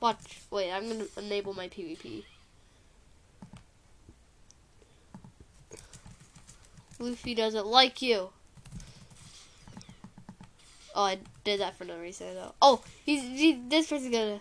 Watch. 0.00 0.40
Wait, 0.50 0.70
I'm 0.70 0.88
gonna 0.88 1.06
enable 1.16 1.54
my 1.54 1.68
PvP. 1.68 2.24
Luffy 6.98 7.34
doesn't 7.34 7.66
like 7.66 8.02
you. 8.02 8.30
Oh, 11.00 11.04
I 11.04 11.18
did 11.44 11.60
that 11.60 11.78
for 11.78 11.86
no 11.86 11.98
reason 11.98 12.34
though. 12.34 12.52
Oh, 12.60 12.82
he's 13.06 13.22
he, 13.22 13.54
this 13.54 13.88
person's 13.88 14.12
gonna. 14.12 14.40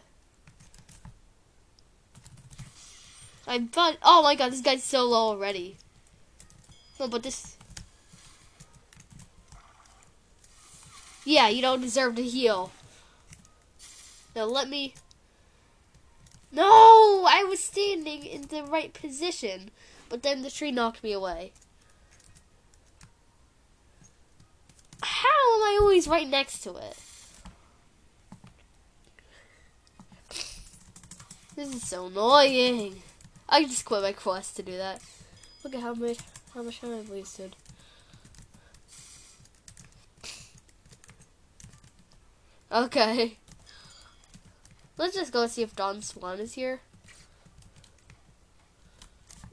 I 3.48 3.60
thought. 3.60 3.95
Oh 4.04 4.22
my 4.24 4.36
god, 4.36 4.52
this 4.52 4.60
guy's 4.60 4.84
so 4.84 5.06
low 5.06 5.30
already. 5.30 5.78
No, 7.00 7.08
but 7.08 7.24
this. 7.24 7.56
Yeah, 11.24 11.48
you 11.48 11.62
don't 11.62 11.80
deserve 11.80 12.15
to 12.15 12.24
heal. 12.24 12.74
Now 14.36 14.43
let 14.43 14.67
me. 14.67 14.95
No, 16.52 17.26
I 17.26 17.45
was 17.48 17.62
standing 17.62 18.26
in 18.26 18.41
the 18.50 18.63
right 18.63 18.93
position, 18.93 19.72
but 20.10 20.24
then 20.24 20.41
the 20.41 20.52
tree 20.52 20.72
knocked 20.72 21.04
me 21.04 21.13
away. 21.13 21.54
How 25.02 25.56
am 25.56 25.64
I 25.64 25.78
always 25.82 26.08
right 26.08 26.28
next 26.28 26.62
to 26.62 26.76
it? 26.76 26.98
This 31.56 31.76
is 31.76 31.88
so 31.88 32.08
annoying. 32.08 33.02
I 33.48 33.64
just 33.64 33.86
quit 33.86 34.02
my 34.02 34.14
quest 34.14 34.56
to 34.56 34.64
do 34.64 34.78
that. 34.78 35.02
Look 35.64 35.76
at 35.76 35.82
how 35.82 35.94
much 35.94 36.18
how 36.54 36.64
much 36.64 36.80
time 36.80 36.98
I've 36.98 37.10
wasted. 37.10 37.56
Okay. 42.72 43.38
Let's 44.98 45.16
just 45.16 45.34
go 45.34 45.48
see 45.48 45.62
if 45.62 45.76
Don 45.76 46.02
Swan 46.02 46.40
is 46.40 46.54
here. 46.54 46.82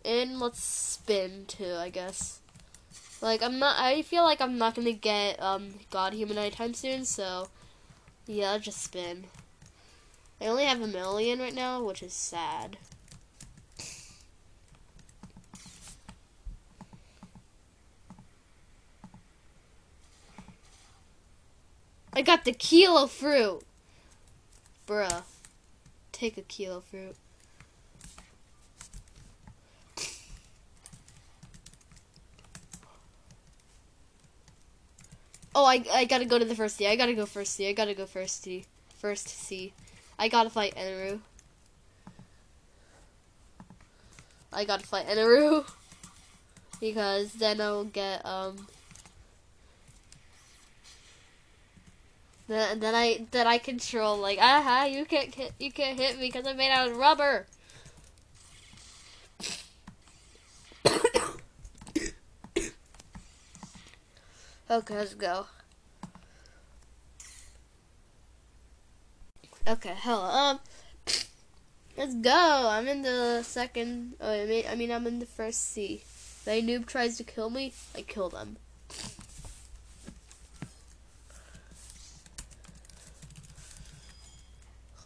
And 0.05 0.39
let's 0.39 0.63
spin 0.63 1.47
too, 1.47 1.75
I 1.75 1.89
guess. 1.89 2.41
Like 3.21 3.43
I'm 3.43 3.59
not 3.59 3.77
I 3.79 4.03
feel 4.03 4.23
like 4.23 4.41
I'm 4.41 4.59
not 4.59 4.75
gonna 4.75 4.93
get 4.93 5.41
um 5.43 5.75
God 5.91 6.13
Human 6.13 6.39
anytime 6.39 6.75
soon, 6.75 7.05
so 7.05 7.49
yeah, 8.27 8.53
I'll 8.53 8.59
just 8.59 8.83
spin. 8.83 9.25
I 10.41 10.47
only 10.47 10.65
have 10.65 10.83
a 10.83 10.87
million 10.87 11.39
right 11.39 11.55
now, 11.55 11.83
which 11.83 12.03
is 12.03 12.13
sad. 12.13 12.77
I 22.13 22.23
got 22.23 22.45
the 22.45 22.53
kilo 22.53 23.07
fruit. 23.07 23.61
Bruh. 24.87 25.23
Take 26.13 26.39
a 26.39 26.43
kilo 26.43 26.81
fruit. 26.81 27.15
Oh, 35.59 35.65
I, 35.65 35.83
I 35.91 36.05
gotta 36.05 36.27
go 36.27 36.39
to 36.39 36.45
the 36.45 36.55
first 36.55 36.77
Sea. 36.77 36.87
I 36.87 36.97
gotta 36.97 37.15
go 37.15 37.25
first 37.25 37.55
Sea. 37.55 37.71
I 37.71 37.73
gotta 37.73 37.95
go 37.95 38.05
first 38.05 38.43
Sea. 38.43 38.67
First 38.99 39.27
Sea. 39.27 39.73
I 40.19 40.29
gotta 40.29 40.51
fight 40.51 40.75
Eneru. 40.77 41.21
I 44.53 44.67
gotta 44.67 44.87
fight 44.87 45.07
Eneru. 45.07 45.67
because 46.81 47.33
then 47.33 47.63
I'll 47.63 47.85
get, 47.85 48.27
um... 48.27 48.67
Then, 52.49 52.79
then 52.79 52.95
I 52.95 53.27
then 53.31 53.47
I 53.49 53.59
control 53.59 54.19
like 54.19 54.39
aha 54.39 54.85
you 54.85 55.05
can't 55.05 55.35
you 55.59 55.73
can't 55.73 55.99
hit 55.99 56.17
me 56.17 56.29
because 56.29 56.47
I'm 56.47 56.57
made 56.57 56.71
out 56.71 56.89
of 56.89 56.97
rubber. 56.97 57.47
Okay, 64.69 64.97
let's 64.97 65.15
go. 65.15 65.47
Okay, 69.69 69.95
hello. 69.97 70.25
Um, 70.25 70.61
let's 71.97 72.17
go. 72.17 72.69
I'm 72.69 72.89
in 72.89 73.03
the 73.03 73.45
second. 73.45 74.15
Oh, 74.21 74.33
I 74.33 74.45
mean, 74.45 74.65
I 74.69 74.75
mean, 74.75 74.91
I'm 74.91 75.07
in 75.07 75.21
the 75.21 75.27
first 75.27 75.71
Sea. 75.73 76.03
A 76.49 76.63
noob 76.63 76.87
tries 76.87 77.17
to 77.19 77.25
kill 77.25 77.49
me, 77.49 77.73
I 77.95 78.03
kill 78.03 78.29
them. 78.29 78.57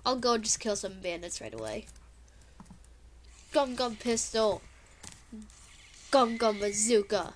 I'll 0.04 0.16
go 0.16 0.38
just 0.38 0.60
kill 0.60 0.76
some 0.76 1.00
bandits 1.02 1.40
right 1.40 1.52
away. 1.52 1.86
Gum 3.52 3.74
Gum 3.74 3.96
Pistol. 3.96 4.62
Gum 6.10 6.38
Gum 6.38 6.58
Bazooka 6.58 7.34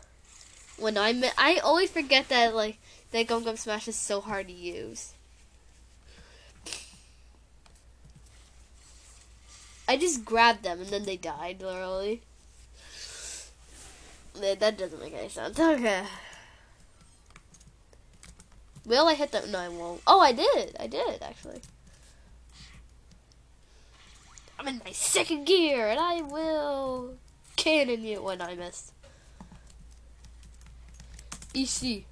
when 0.78 0.98
I'm 0.98 1.24
I 1.38 1.60
always 1.62 1.90
forget 1.90 2.28
that 2.28 2.54
like 2.54 2.78
that 3.12 3.26
Gum 3.26 3.44
Gum 3.44 3.56
Smash 3.56 3.88
is 3.88 3.96
so 3.96 4.20
hard 4.20 4.48
to 4.48 4.52
use. 4.52 5.12
I 9.86 9.96
just 9.96 10.24
grabbed 10.24 10.62
them 10.62 10.80
and 10.80 10.88
then 10.88 11.04
they 11.04 11.16
died 11.16 11.60
literally. 11.60 12.22
That 14.34 14.76
doesn't 14.78 15.00
make 15.00 15.14
any 15.14 15.28
sense. 15.28 15.58
Okay. 15.60 16.04
Will 18.84 19.06
I 19.06 19.14
hit 19.14 19.32
them? 19.32 19.50
No, 19.50 19.58
I 19.58 19.68
won't. 19.68 20.02
Oh, 20.06 20.20
I 20.20 20.32
did. 20.32 20.76
I 20.78 20.86
did 20.86 21.22
actually. 21.22 21.60
I'm 24.58 24.68
in 24.68 24.80
my 24.84 24.92
second 24.92 25.46
gear, 25.46 25.88
and 25.88 25.98
I 25.98 26.20
will 26.22 27.14
cannon 27.56 28.02
you 28.02 28.22
when 28.22 28.40
I 28.40 28.54
missed. 28.54 28.92
EC. 31.54 32.04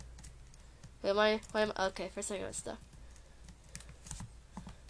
Wait, 1.02 1.10
am 1.10 1.18
I, 1.18 1.40
why 1.50 1.62
am 1.62 1.72
I, 1.76 1.86
okay, 1.86 2.10
first 2.14 2.28
second 2.28 2.44
I 2.44 2.48
was 2.48 2.56
stuck. 2.56 2.78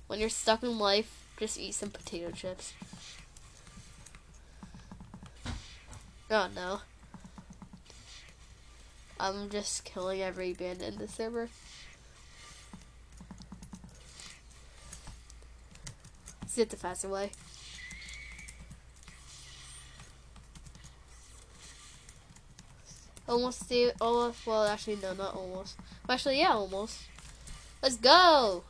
When 0.07 0.21
you're 0.21 0.29
stuck 0.29 0.63
in 0.63 0.79
life, 0.79 1.27
just 1.39 1.59
eat 1.59 1.75
some 1.75 1.91
potato 1.91 2.31
chips. 2.31 2.75
Oh 6.31 6.49
no. 6.55 6.81
I'm 9.19 9.49
just 9.49 9.85
killing 9.85 10.21
every 10.21 10.53
bandit 10.53 10.93
in 10.93 10.99
the 10.99 11.09
server. 11.09 11.49
Is 16.47 16.59
it 16.59 16.71
the 16.71 16.77
faster 16.77 17.09
way? 17.09 17.31
Almost 23.33 23.67
the 23.71 23.93
almost 23.99 24.47
well 24.47 24.67
actually 24.67 24.97
no 24.97 25.15
not 25.15 25.35
almost. 25.35 25.77
Actually 26.07 26.41
yeah 26.41 26.53
almost. 26.53 27.01
Let's 27.83 27.97
go. 27.97 28.63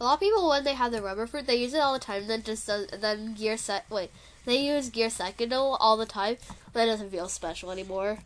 A 0.00 0.04
lot 0.04 0.14
of 0.14 0.20
people 0.20 0.48
when 0.48 0.64
they 0.64 0.74
have 0.74 0.90
the 0.90 1.00
rubber 1.00 1.28
fruit, 1.28 1.46
they 1.46 1.54
use 1.54 1.72
it 1.72 1.78
all 1.78 1.92
the 1.92 2.00
time. 2.00 2.26
Then 2.26 2.42
just 2.42 2.66
does, 2.66 2.88
then 2.88 3.34
gear 3.34 3.56
set. 3.56 3.88
Wait, 3.88 4.10
they 4.44 4.56
use 4.56 4.90
gear 4.90 5.08
second 5.08 5.52
all 5.52 5.96
the 5.96 6.04
time. 6.04 6.36
That 6.72 6.86
doesn't 6.86 7.10
feel 7.10 7.28
special 7.28 7.70
anymore. 7.70 8.18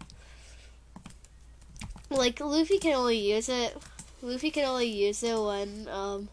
Like 2.08 2.40
Luffy 2.40 2.78
can 2.78 2.94
only 2.94 3.18
use 3.18 3.50
it. 3.50 3.76
Luffy 4.22 4.50
can 4.50 4.64
only 4.64 4.88
use 4.88 5.22
it 5.22 5.38
when 5.38 5.88
um, 5.88 6.30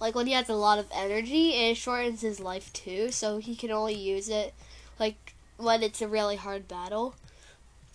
like 0.00 0.14
when 0.14 0.26
he 0.26 0.32
has 0.32 0.48
a 0.48 0.54
lot 0.54 0.78
of 0.78 0.86
energy. 0.90 1.50
It 1.50 1.76
shortens 1.76 2.22
his 2.22 2.40
life 2.40 2.72
too, 2.72 3.10
so 3.10 3.36
he 3.36 3.54
can 3.54 3.70
only 3.70 3.94
use 3.94 4.30
it 4.30 4.54
like 4.98 5.34
when 5.58 5.82
it's 5.82 6.00
a 6.00 6.08
really 6.08 6.36
hard 6.36 6.66
battle. 6.66 7.14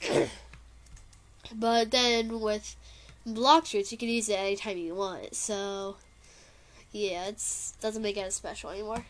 but 1.56 1.89
then 1.91 2.39
with 2.39 2.76
Blox 3.26 3.69
Fruits, 3.69 3.91
you 3.91 3.97
can 3.97 4.10
use 4.10 4.30
it 4.30 4.38
anytime 4.38 4.78
you 4.78 4.93
want. 4.93 5.34
So 5.34 5.95
yeah, 6.91 7.26
it 7.28 7.41
doesn't 7.82 8.04
make 8.04 8.17
it 8.17 8.21
as 8.28 8.36
special 8.36 8.69
anymore. 8.69 9.06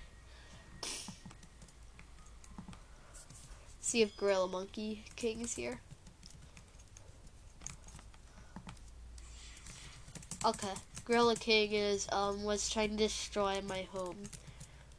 See 3.82 4.02
if 4.02 4.16
Gorilla 4.16 4.48
Monkey 4.48 5.04
King 5.16 5.42
is 5.42 5.56
here. 5.56 5.82
Okay, 10.46 10.74
Gorilla 11.06 11.36
King 11.36 11.72
is 11.74 12.08
um 12.12 12.44
was 12.44 12.70
trying 12.70 12.92
to 12.92 12.98
destroy 12.98 13.62
my 13.62 13.88
home, 13.94 14.24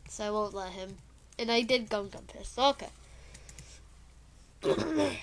so 0.09 0.25
I 0.25 0.31
won't 0.31 0.55
let 0.55 0.73
him. 0.73 0.97
And 1.39 1.51
I 1.51 1.63
did 1.63 1.89
Gum 1.89 2.09
Gum 2.09 2.25
Piss. 2.27 2.57
Okay. 2.59 2.89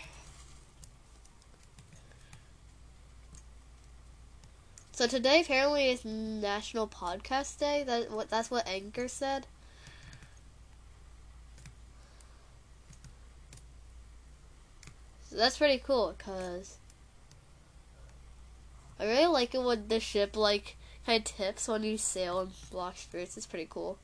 So 4.94 5.08
today 5.08 5.42
apparently 5.42 5.90
is 5.90 6.06
National 6.06 6.88
Podcast 6.88 7.58
Day. 7.58 7.84
That 7.84 8.12
what 8.12 8.30
that's 8.30 8.52
what 8.52 8.68
Anchor 8.68 9.08
said. 9.08 9.48
So 15.28 15.38
that's 15.38 15.58
pretty 15.58 15.80
cool 15.80 16.14
because 16.16 16.78
I 19.00 19.06
really 19.06 19.26
like 19.26 19.56
it 19.56 19.64
when 19.64 19.88
the 19.88 20.00
ship 20.00 20.38
like 20.38 20.76
kind 21.08 21.26
of 21.26 21.26
tips 21.26 21.68
when 21.68 21.82
you 21.82 21.98
sail 21.98 22.40
and 22.42 22.52
block 22.70 22.98
spirits. 22.98 23.38
It's 23.38 23.48
pretty 23.48 23.68
cool. 23.68 23.98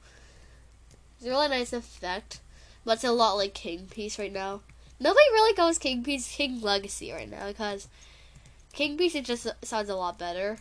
It's 1.17 1.27
a 1.27 1.29
really 1.29 1.49
nice 1.49 1.73
effect, 1.73 2.39
but 2.83 2.93
it's 2.93 3.03
a 3.03 3.11
lot 3.11 3.33
like 3.33 3.53
King 3.53 3.85
Piece 3.91 4.17
right 4.17 4.33
now. 4.33 4.61
Nobody 4.99 5.25
really 5.31 5.55
goes 5.55 5.77
King 5.77 6.03
Piece 6.03 6.35
King 6.35 6.61
Legacy 6.61 7.11
right 7.11 7.29
now 7.29 7.47
because 7.47 7.87
King 8.73 8.97
Piece 8.97 9.15
it 9.15 9.25
just 9.25 9.47
sounds 9.63 9.89
a 9.89 9.95
lot 9.95 10.17
better. 10.17 10.57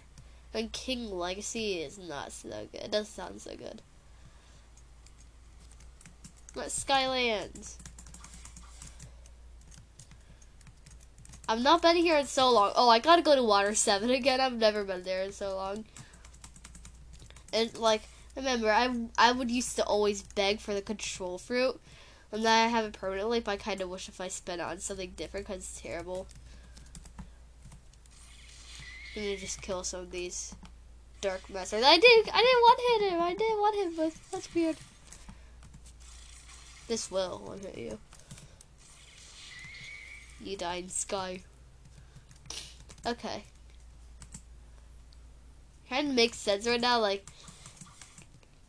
And 0.53 0.72
King 0.72 1.11
Legacy 1.11 1.75
is 1.75 1.99
not 1.99 2.33
so 2.33 2.49
good. 2.72 2.81
It 2.83 2.90
doesn't 2.90 3.12
sound 3.12 3.40
so 3.40 3.55
good. 3.57 3.83
But 6.55 6.68
Skylands. 6.68 7.75
I'm 11.49 11.62
not 11.62 11.83
been 11.83 11.96
here 11.96 12.16
in 12.16 12.27
so 12.27 12.51
long. 12.51 12.72
Oh, 12.75 12.88
I 12.88 12.99
gotta 12.99 13.22
go 13.22 13.37
to 13.37 13.42
Water 13.42 13.75
7 13.75 14.11
again. 14.11 14.40
I've 14.40 14.57
never 14.57 14.83
been 14.83 15.03
there 15.03 15.22
in 15.22 15.33
so 15.33 15.55
long. 15.55 15.85
And, 17.53 17.77
like, 17.79 18.03
remember, 18.35 18.70
I, 18.70 18.90
I 19.16 19.33
would 19.33 19.51
used 19.51 19.77
to 19.77 19.85
always 19.85 20.22
beg 20.22 20.61
for 20.61 20.75
the 20.75 20.83
control 20.83 21.38
fruit. 21.38 21.81
And 22.37 22.44
then 22.44 22.66
I 22.66 22.68
have 22.68 22.85
it 22.85 22.92
permanently, 22.92 23.40
but 23.40 23.53
I 23.53 23.57
kind 23.57 23.81
of 23.81 23.88
wish 23.88 24.11
if 24.11 24.20
I 24.20 24.29
spent 24.29 24.61
on 24.61 24.79
something 24.79 25.14
different 25.16 25.46
because 25.46 25.62
it's 25.62 25.81
terrible. 25.81 26.27
I'm 29.16 29.22
gonna 29.22 29.37
just 29.38 29.62
kill 29.62 29.83
some 29.85 30.01
of 30.01 30.11
these 30.11 30.55
dark 31.22 31.49
masters. 31.49 31.83
I 31.83 31.96
did. 31.96 32.29
I 32.29 32.42
didn't 32.42 32.62
one 32.62 32.77
hit 32.88 33.11
him. 33.11 33.22
I 33.22 33.35
didn't 33.35 33.59
want 33.59 33.77
him, 33.77 33.94
but 33.96 34.12
that's 34.31 34.55
weird. 34.55 34.77
This 36.88 37.11
will 37.11 37.40
one 37.42 37.59
hit 37.61 37.79
you. 37.79 37.99
You 40.38 40.59
die 40.59 40.75
in 40.75 40.90
sky. 40.90 41.40
Okay. 43.07 43.44
Kind 45.88 46.09
of 46.09 46.14
makes 46.14 46.37
sense 46.37 46.66
right 46.66 46.83
now. 46.83 46.99
Like, 47.01 47.27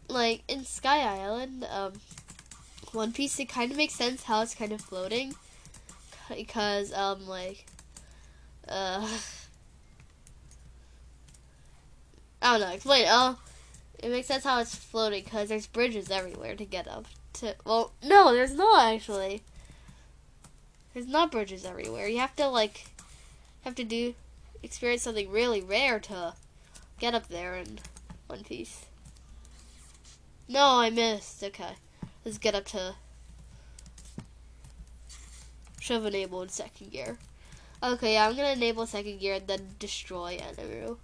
like 0.07 0.43
in 0.47 0.63
Sky 0.63 1.01
Island, 1.01 1.67
um, 1.69 1.91
One 2.93 3.13
Piece. 3.13 3.39
It 3.39 3.49
kind 3.49 3.71
of 3.71 3.77
makes 3.77 3.93
sense 3.93 4.23
how 4.23 4.41
it's 4.41 4.55
kind 4.55 4.71
of 4.71 4.81
floating, 4.81 5.35
because 6.29 6.93
um, 6.93 7.27
like, 7.27 7.65
uh. 8.67 9.07
I 12.39 12.57
don't 12.57 12.67
know. 12.67 12.73
Explain. 12.73 13.07
Oh, 13.09 13.39
it 13.99 14.09
makes 14.09 14.27
sense 14.27 14.43
how 14.43 14.59
it's 14.59 14.75
floating 14.75 15.23
because 15.23 15.49
there's 15.49 15.67
bridges 15.67 16.11
everywhere 16.11 16.55
to 16.55 16.65
get 16.65 16.87
up 16.87 17.05
to. 17.33 17.55
Well, 17.65 17.93
no, 18.03 18.31
there's 18.33 18.53
not 18.53 18.93
actually. 18.93 19.41
There's 20.93 21.07
not 21.07 21.31
bridges 21.31 21.65
everywhere. 21.65 22.07
You 22.07 22.19
have 22.19 22.35
to 22.35 22.47
like 22.47 22.85
have 23.61 23.75
to 23.75 23.83
do 23.83 24.13
experience 24.61 25.01
something 25.01 25.29
really 25.29 25.61
rare 25.61 25.99
to 25.99 26.33
get 26.99 27.15
up 27.15 27.27
there 27.27 27.55
in 27.55 27.79
One 28.27 28.43
Piece. 28.43 28.85
No, 30.47 30.79
I 30.79 30.89
missed. 30.89 31.43
Okay, 31.43 31.73
let's 32.27 32.37
get 32.37 32.53
up 32.53 32.65
to. 32.65 32.93
Should 35.79 35.95
have 35.95 36.05
enabled 36.05 36.51
second 36.51 36.91
gear. 36.91 37.17
Okay, 37.81 38.13
yeah, 38.13 38.27
I'm 38.27 38.35
gonna 38.35 38.49
enable 38.49 38.85
second 38.85 39.19
gear 39.19 39.35
and 39.35 39.47
then 39.47 39.75
destroy 39.79 40.37
Enelu. 40.37 40.97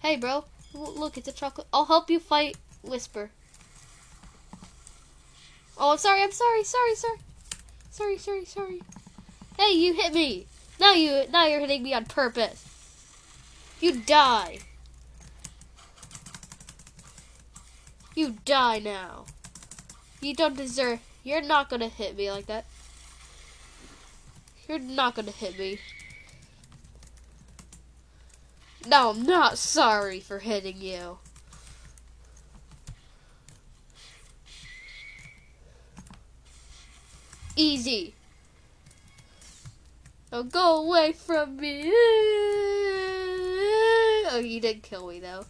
Hey, 0.00 0.16
bro. 0.16 0.44
Look, 0.74 1.16
it's 1.16 1.28
a 1.28 1.32
chocolate. 1.32 1.68
I'll 1.72 1.86
help 1.86 2.10
you 2.10 2.20
fight 2.20 2.58
Wysper. 2.84 3.30
Oh, 5.78 5.92
I'm 5.92 5.98
sorry. 5.98 6.22
I'm 6.22 6.32
sorry. 6.32 6.64
Sorry, 6.64 6.94
sir. 6.96 7.16
Sorry, 7.90 8.18
sorry, 8.18 8.44
sorry. 8.44 8.82
Hey, 9.56 9.72
you 9.72 9.94
hit 9.94 10.12
me. 10.12 10.46
Now 10.78 10.92
you, 10.92 11.24
now 11.30 11.46
you're 11.46 11.60
hitting 11.60 11.82
me 11.82 11.94
on 11.94 12.04
purpose. 12.04 12.66
You 13.80 14.00
die. 14.02 14.58
You 18.14 18.36
die 18.44 18.78
now. 18.78 19.24
You 20.20 20.34
don't 20.34 20.56
deserve. 20.56 21.00
You're 21.24 21.42
not 21.42 21.68
gonna 21.68 21.88
hit 21.88 22.16
me 22.16 22.30
like 22.30 22.46
that. 22.46 22.64
You're 24.68 24.78
not 24.78 25.14
gonna 25.14 25.30
hit 25.30 25.58
me. 25.58 25.78
No, 28.86 29.10
I'm 29.10 29.22
not 29.22 29.58
sorry 29.58 30.20
for 30.20 30.38
hitting 30.38 30.80
you. 30.80 31.18
Easy. 37.56 38.14
Now 40.30 40.42
go 40.42 40.84
away 40.84 41.12
from 41.12 41.56
me. 41.56 41.90
Oh, 44.30 44.40
you 44.42 44.60
did 44.60 44.82
kill 44.82 45.08
me 45.08 45.20
though. 45.20 45.46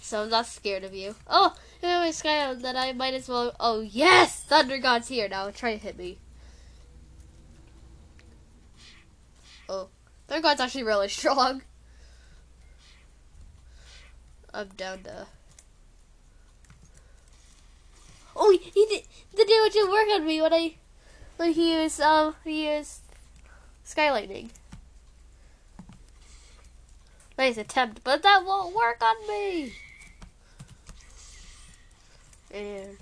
So 0.00 0.24
I'm 0.24 0.30
not 0.30 0.46
scared 0.46 0.84
of 0.84 0.94
you. 0.94 1.14
Oh, 1.28 1.54
anyway, 1.82 2.12
Sky, 2.12 2.54
then 2.54 2.76
I 2.76 2.92
might 2.92 3.14
as 3.14 3.28
well. 3.28 3.54
Oh, 3.58 3.80
yes! 3.80 4.42
Thunder 4.44 4.78
God's 4.78 5.08
here 5.08 5.28
now. 5.28 5.50
Try 5.50 5.76
to 5.76 5.82
hit 5.82 5.96
me. 5.96 6.18
Oh, 9.68 9.88
Thunder 10.28 10.42
God's 10.42 10.60
actually 10.60 10.84
really 10.84 11.08
strong. 11.20 11.62
I'm 14.54 14.68
down 14.68 15.02
to. 15.04 15.26
Oh, 18.34 18.50
he 18.50 18.86
did 18.86 19.04
the 19.34 19.44
damage 19.44 19.72
didn't 19.72 19.90
work 19.90 20.08
on 20.08 20.26
me 20.26 20.40
when 20.40 20.52
I 20.52 20.74
when 21.36 21.52
he 21.52 21.74
used 21.82 22.00
um 22.00 22.34
he 22.44 22.70
used 22.74 23.00
sky 23.84 24.10
lightning. 24.10 24.50
Nice 27.38 27.56
attempt, 27.56 28.04
but 28.04 28.22
that 28.22 28.44
won't 28.44 28.74
work 28.74 29.02
on 29.02 29.16
me. 29.26 29.72
And 32.52 32.98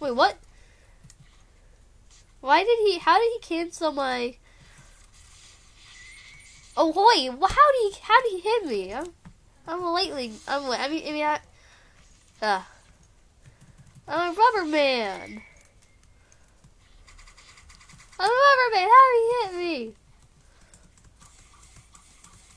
wait, 0.00 0.14
what? 0.14 0.38
Why 2.40 2.64
did 2.64 2.78
he? 2.80 2.98
How 2.98 3.18
did 3.18 3.30
he 3.32 3.38
cancel 3.40 3.92
my? 3.92 4.36
Oh 6.76 6.88
wait, 6.88 7.30
how 7.30 7.72
did 7.72 7.94
he 7.94 8.00
how 8.02 8.22
did 8.22 8.32
he 8.32 8.40
hit 8.40 8.66
me? 8.66 8.92
I'm 8.92 9.06
I'm 9.66 9.82
a 9.82 9.92
lightning. 9.92 10.34
I'm 10.48 10.64
I 10.64 10.88
mean 10.88 11.02
I 11.06 11.12
mean 11.12 11.24
I, 11.24 11.40
uh, 12.42 12.62
I'm 14.08 14.32
a 14.32 14.36
rubber 14.36 14.66
man. 14.68 15.42
I'm 18.18 18.30
a 18.30 18.42
rubber 18.44 18.74
man. 18.74 18.88
How 18.88 19.06
did 19.12 19.20
he 19.20 19.46
hit 19.46 19.54
me? 19.56 19.94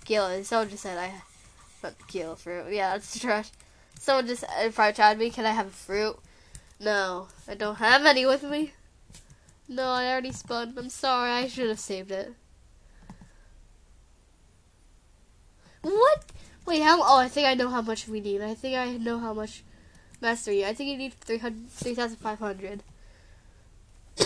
Gil, 0.06 0.44
someone 0.46 0.70
just 0.70 0.84
said 0.84 0.98
I 0.98 1.14
have 1.82 1.96
Gil 2.08 2.36
fruit. 2.36 2.74
Yeah, 2.74 2.94
that's 2.94 3.20
trash. 3.20 3.50
Someone 4.00 4.28
just 4.28 4.44
probably 4.74 4.94
chatted 4.94 5.20
me. 5.20 5.30
Can 5.30 5.46
I 5.46 5.52
have 5.52 5.68
a 5.68 5.72
fruit? 5.72 6.18
No, 6.80 7.28
I 7.48 7.56
don't 7.56 7.76
have 7.76 8.06
any 8.06 8.26
with 8.26 8.44
me. 8.44 8.74
No, 9.68 9.84
I 9.84 10.12
already 10.12 10.32
spun. 10.32 10.74
I'm 10.78 10.90
sorry. 10.90 11.32
I 11.32 11.48
should 11.48 11.70
have 11.70 11.80
saved 11.80 12.12
it. 12.12 12.34
What? 15.82 16.26
Wait, 16.66 16.82
how? 16.82 17.02
Oh, 17.02 17.18
I 17.18 17.28
think 17.28 17.48
I 17.48 17.54
know 17.54 17.70
how 17.70 17.82
much 17.82 18.08
we 18.08 18.20
need. 18.20 18.42
I 18.42 18.54
think 18.54 18.78
I 18.78 18.98
know 18.98 19.20
how 19.20 19.34
much 19.34 19.64
mastery. 20.22 20.66
I 20.66 20.74
think 20.74 20.90
you 20.90 20.98
need 20.98 21.14
3,500. 21.14 22.84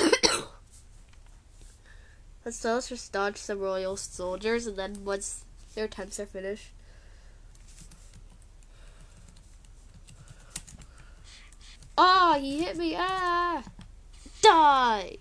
let's, 2.46 2.64
let's 2.64 2.90
just 2.90 3.12
dodge 3.12 3.38
some 3.38 3.60
royal 3.60 3.98
soldiers, 3.98 4.66
and 4.68 4.78
then 4.78 5.04
once 5.06 5.46
their 5.76 5.88
tents 5.88 6.20
are 6.20 6.26
finished. 6.26 6.72
Oh, 12.34 12.40
he 12.40 12.64
hit 12.64 12.78
me. 12.78 12.96
Ah! 12.98 13.62
Die! 14.42 15.18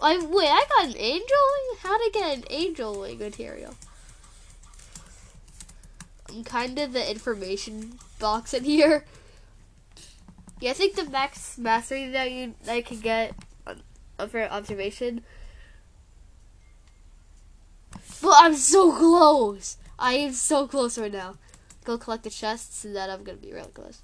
I 0.00 0.18
wait, 0.24 0.48
I 0.48 0.64
got 0.68 0.86
an 0.86 0.96
angel 0.96 1.36
wing? 1.50 1.78
How 1.80 1.94
I 1.94 2.10
get 2.12 2.38
an 2.38 2.44
angel 2.48 3.00
wing 3.00 3.18
material? 3.18 3.74
I'm 6.28 6.44
kind 6.44 6.78
of 6.78 6.92
the 6.92 7.10
information 7.10 7.98
box 8.20 8.54
in 8.54 8.62
here. 8.62 9.04
Yeah, 10.60 10.70
I 10.70 10.74
think 10.74 10.94
the 10.94 11.10
max 11.10 11.58
mastery 11.58 12.08
that 12.10 12.30
you 12.30 12.54
that 12.62 12.76
I 12.76 12.82
can 12.82 13.00
get 13.00 13.34
for 14.28 14.44
observation. 14.44 15.24
Well, 18.22 18.36
I'm 18.36 18.54
so 18.54 18.92
close. 18.92 19.76
I 19.98 20.14
am 20.14 20.34
so 20.34 20.68
close 20.68 20.96
right 20.96 21.12
now. 21.12 21.34
Go 21.84 21.98
collect 21.98 22.24
the 22.24 22.30
chests, 22.30 22.84
and 22.84 22.94
then 22.94 23.10
I'm 23.10 23.24
gonna 23.24 23.38
be 23.38 23.52
really 23.52 23.70
close. 23.72 24.02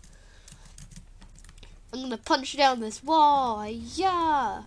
I'm 1.92 2.02
gonna 2.02 2.18
punch 2.18 2.56
down 2.56 2.80
this 2.80 3.02
wall. 3.02 3.66
Yeah. 3.66 4.62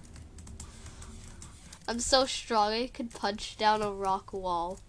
I'm 1.88 2.00
so 2.00 2.26
strong. 2.26 2.74
I 2.74 2.88
could 2.88 3.12
punch 3.12 3.58
down 3.58 3.82
a 3.82 3.92
rock 3.92 4.34
wall. 4.34 4.80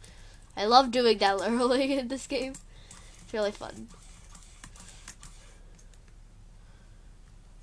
I 0.57 0.67
love 0.67 0.91
doing 0.91 1.19
that 1.19 1.37
literally 1.39 1.99
in 1.99 2.09
this 2.09 2.27
game. 2.27 2.55
It's 3.23 3.33
really 3.33 3.51
fun. 3.51 3.89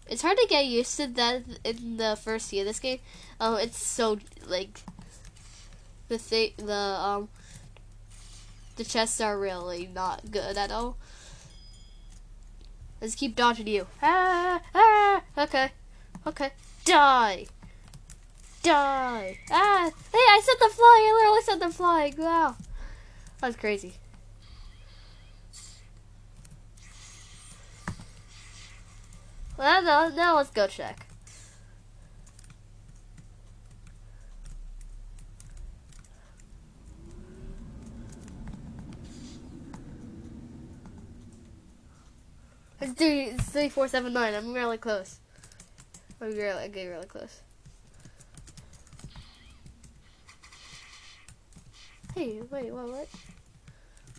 It's 0.07 0.23
hard 0.23 0.37
to 0.39 0.47
get 0.49 0.65
used 0.65 0.97
to 0.97 1.07
that 1.07 1.43
in 1.63 1.97
the 1.97 2.17
first 2.21 2.47
Sea 2.47 2.61
of 2.61 2.65
this 2.65 2.79
game. 2.79 2.99
Um, 3.39 3.57
it's 3.57 3.77
so 3.77 4.17
like 4.47 4.81
the 6.07 6.17
thing, 6.17 6.53
the 6.57 6.73
um, 6.73 7.29
the 8.79 8.85
chests 8.85 9.19
are 9.19 9.37
really 9.37 9.89
not 9.93 10.31
good 10.31 10.57
at 10.57 10.71
all. 10.71 10.95
Let's 13.01 13.13
keep 13.13 13.35
dodging 13.35 13.67
you. 13.67 13.87
Ah, 14.01 14.61
ah, 14.73 15.21
okay, 15.37 15.71
okay, 16.25 16.51
die, 16.85 17.47
die. 18.63 19.37
Ah, 19.51 19.91
hey, 20.13 20.17
I 20.17 20.41
set 20.45 20.59
them 20.59 20.69
flying. 20.69 21.03
I 21.03 21.13
literally 21.13 21.41
set 21.41 21.59
them 21.59 21.71
flying. 21.73 22.15
Wow, 22.17 22.55
that's 23.41 23.57
crazy. 23.57 23.95
Well, 29.57 29.83
now, 29.83 30.07
now 30.07 30.37
let's 30.37 30.51
go 30.51 30.67
check. 30.67 31.08
It's 42.89 42.97
three, 42.97 43.21
it's 43.21 43.43
three, 43.43 43.69
four, 43.69 43.87
seven, 43.87 44.13
nine. 44.13 44.33
I'm 44.33 44.51
really 44.51 44.79
close. 44.79 45.19
I'm 46.19 46.35
really, 46.35 46.67
getting 46.69 46.89
really 46.89 47.05
close. 47.05 47.41
Hey, 52.15 52.41
wait, 52.49 52.73
what, 52.73 52.87
what? 52.89 53.07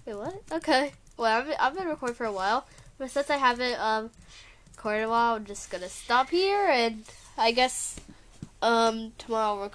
Wait, 0.07 0.15
what? 0.17 0.43
Okay. 0.53 0.93
Well, 1.17 1.41
I've, 1.41 1.53
I've 1.59 1.75
been 1.77 1.89
recording 1.89 2.15
for 2.15 2.27
a 2.27 2.33
while, 2.33 2.65
but 2.97 3.11
since 3.11 3.29
I 3.29 3.39
haven't 3.39 3.79
um 3.81 4.11
recorded 4.77 5.03
a 5.03 5.09
while, 5.09 5.35
I'm 5.35 5.45
just 5.47 5.69
gonna 5.69 5.89
stop 5.89 6.31
here, 6.31 6.69
and 6.71 7.03
I 7.37 7.51
guess 7.51 7.97
um 8.63 9.13
tomorrow. 9.19 9.71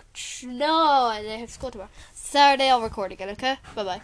No, 0.46 0.74
I 0.74 1.22
have 1.22 1.52
school 1.52 1.70
tomorrow. 1.72 1.90
Saturday 2.14 2.70
I'll 2.70 2.82
record 2.82 3.12
again. 3.12 3.30
Okay. 3.32 3.58
Bye 3.76 3.84
bye. 3.84 4.02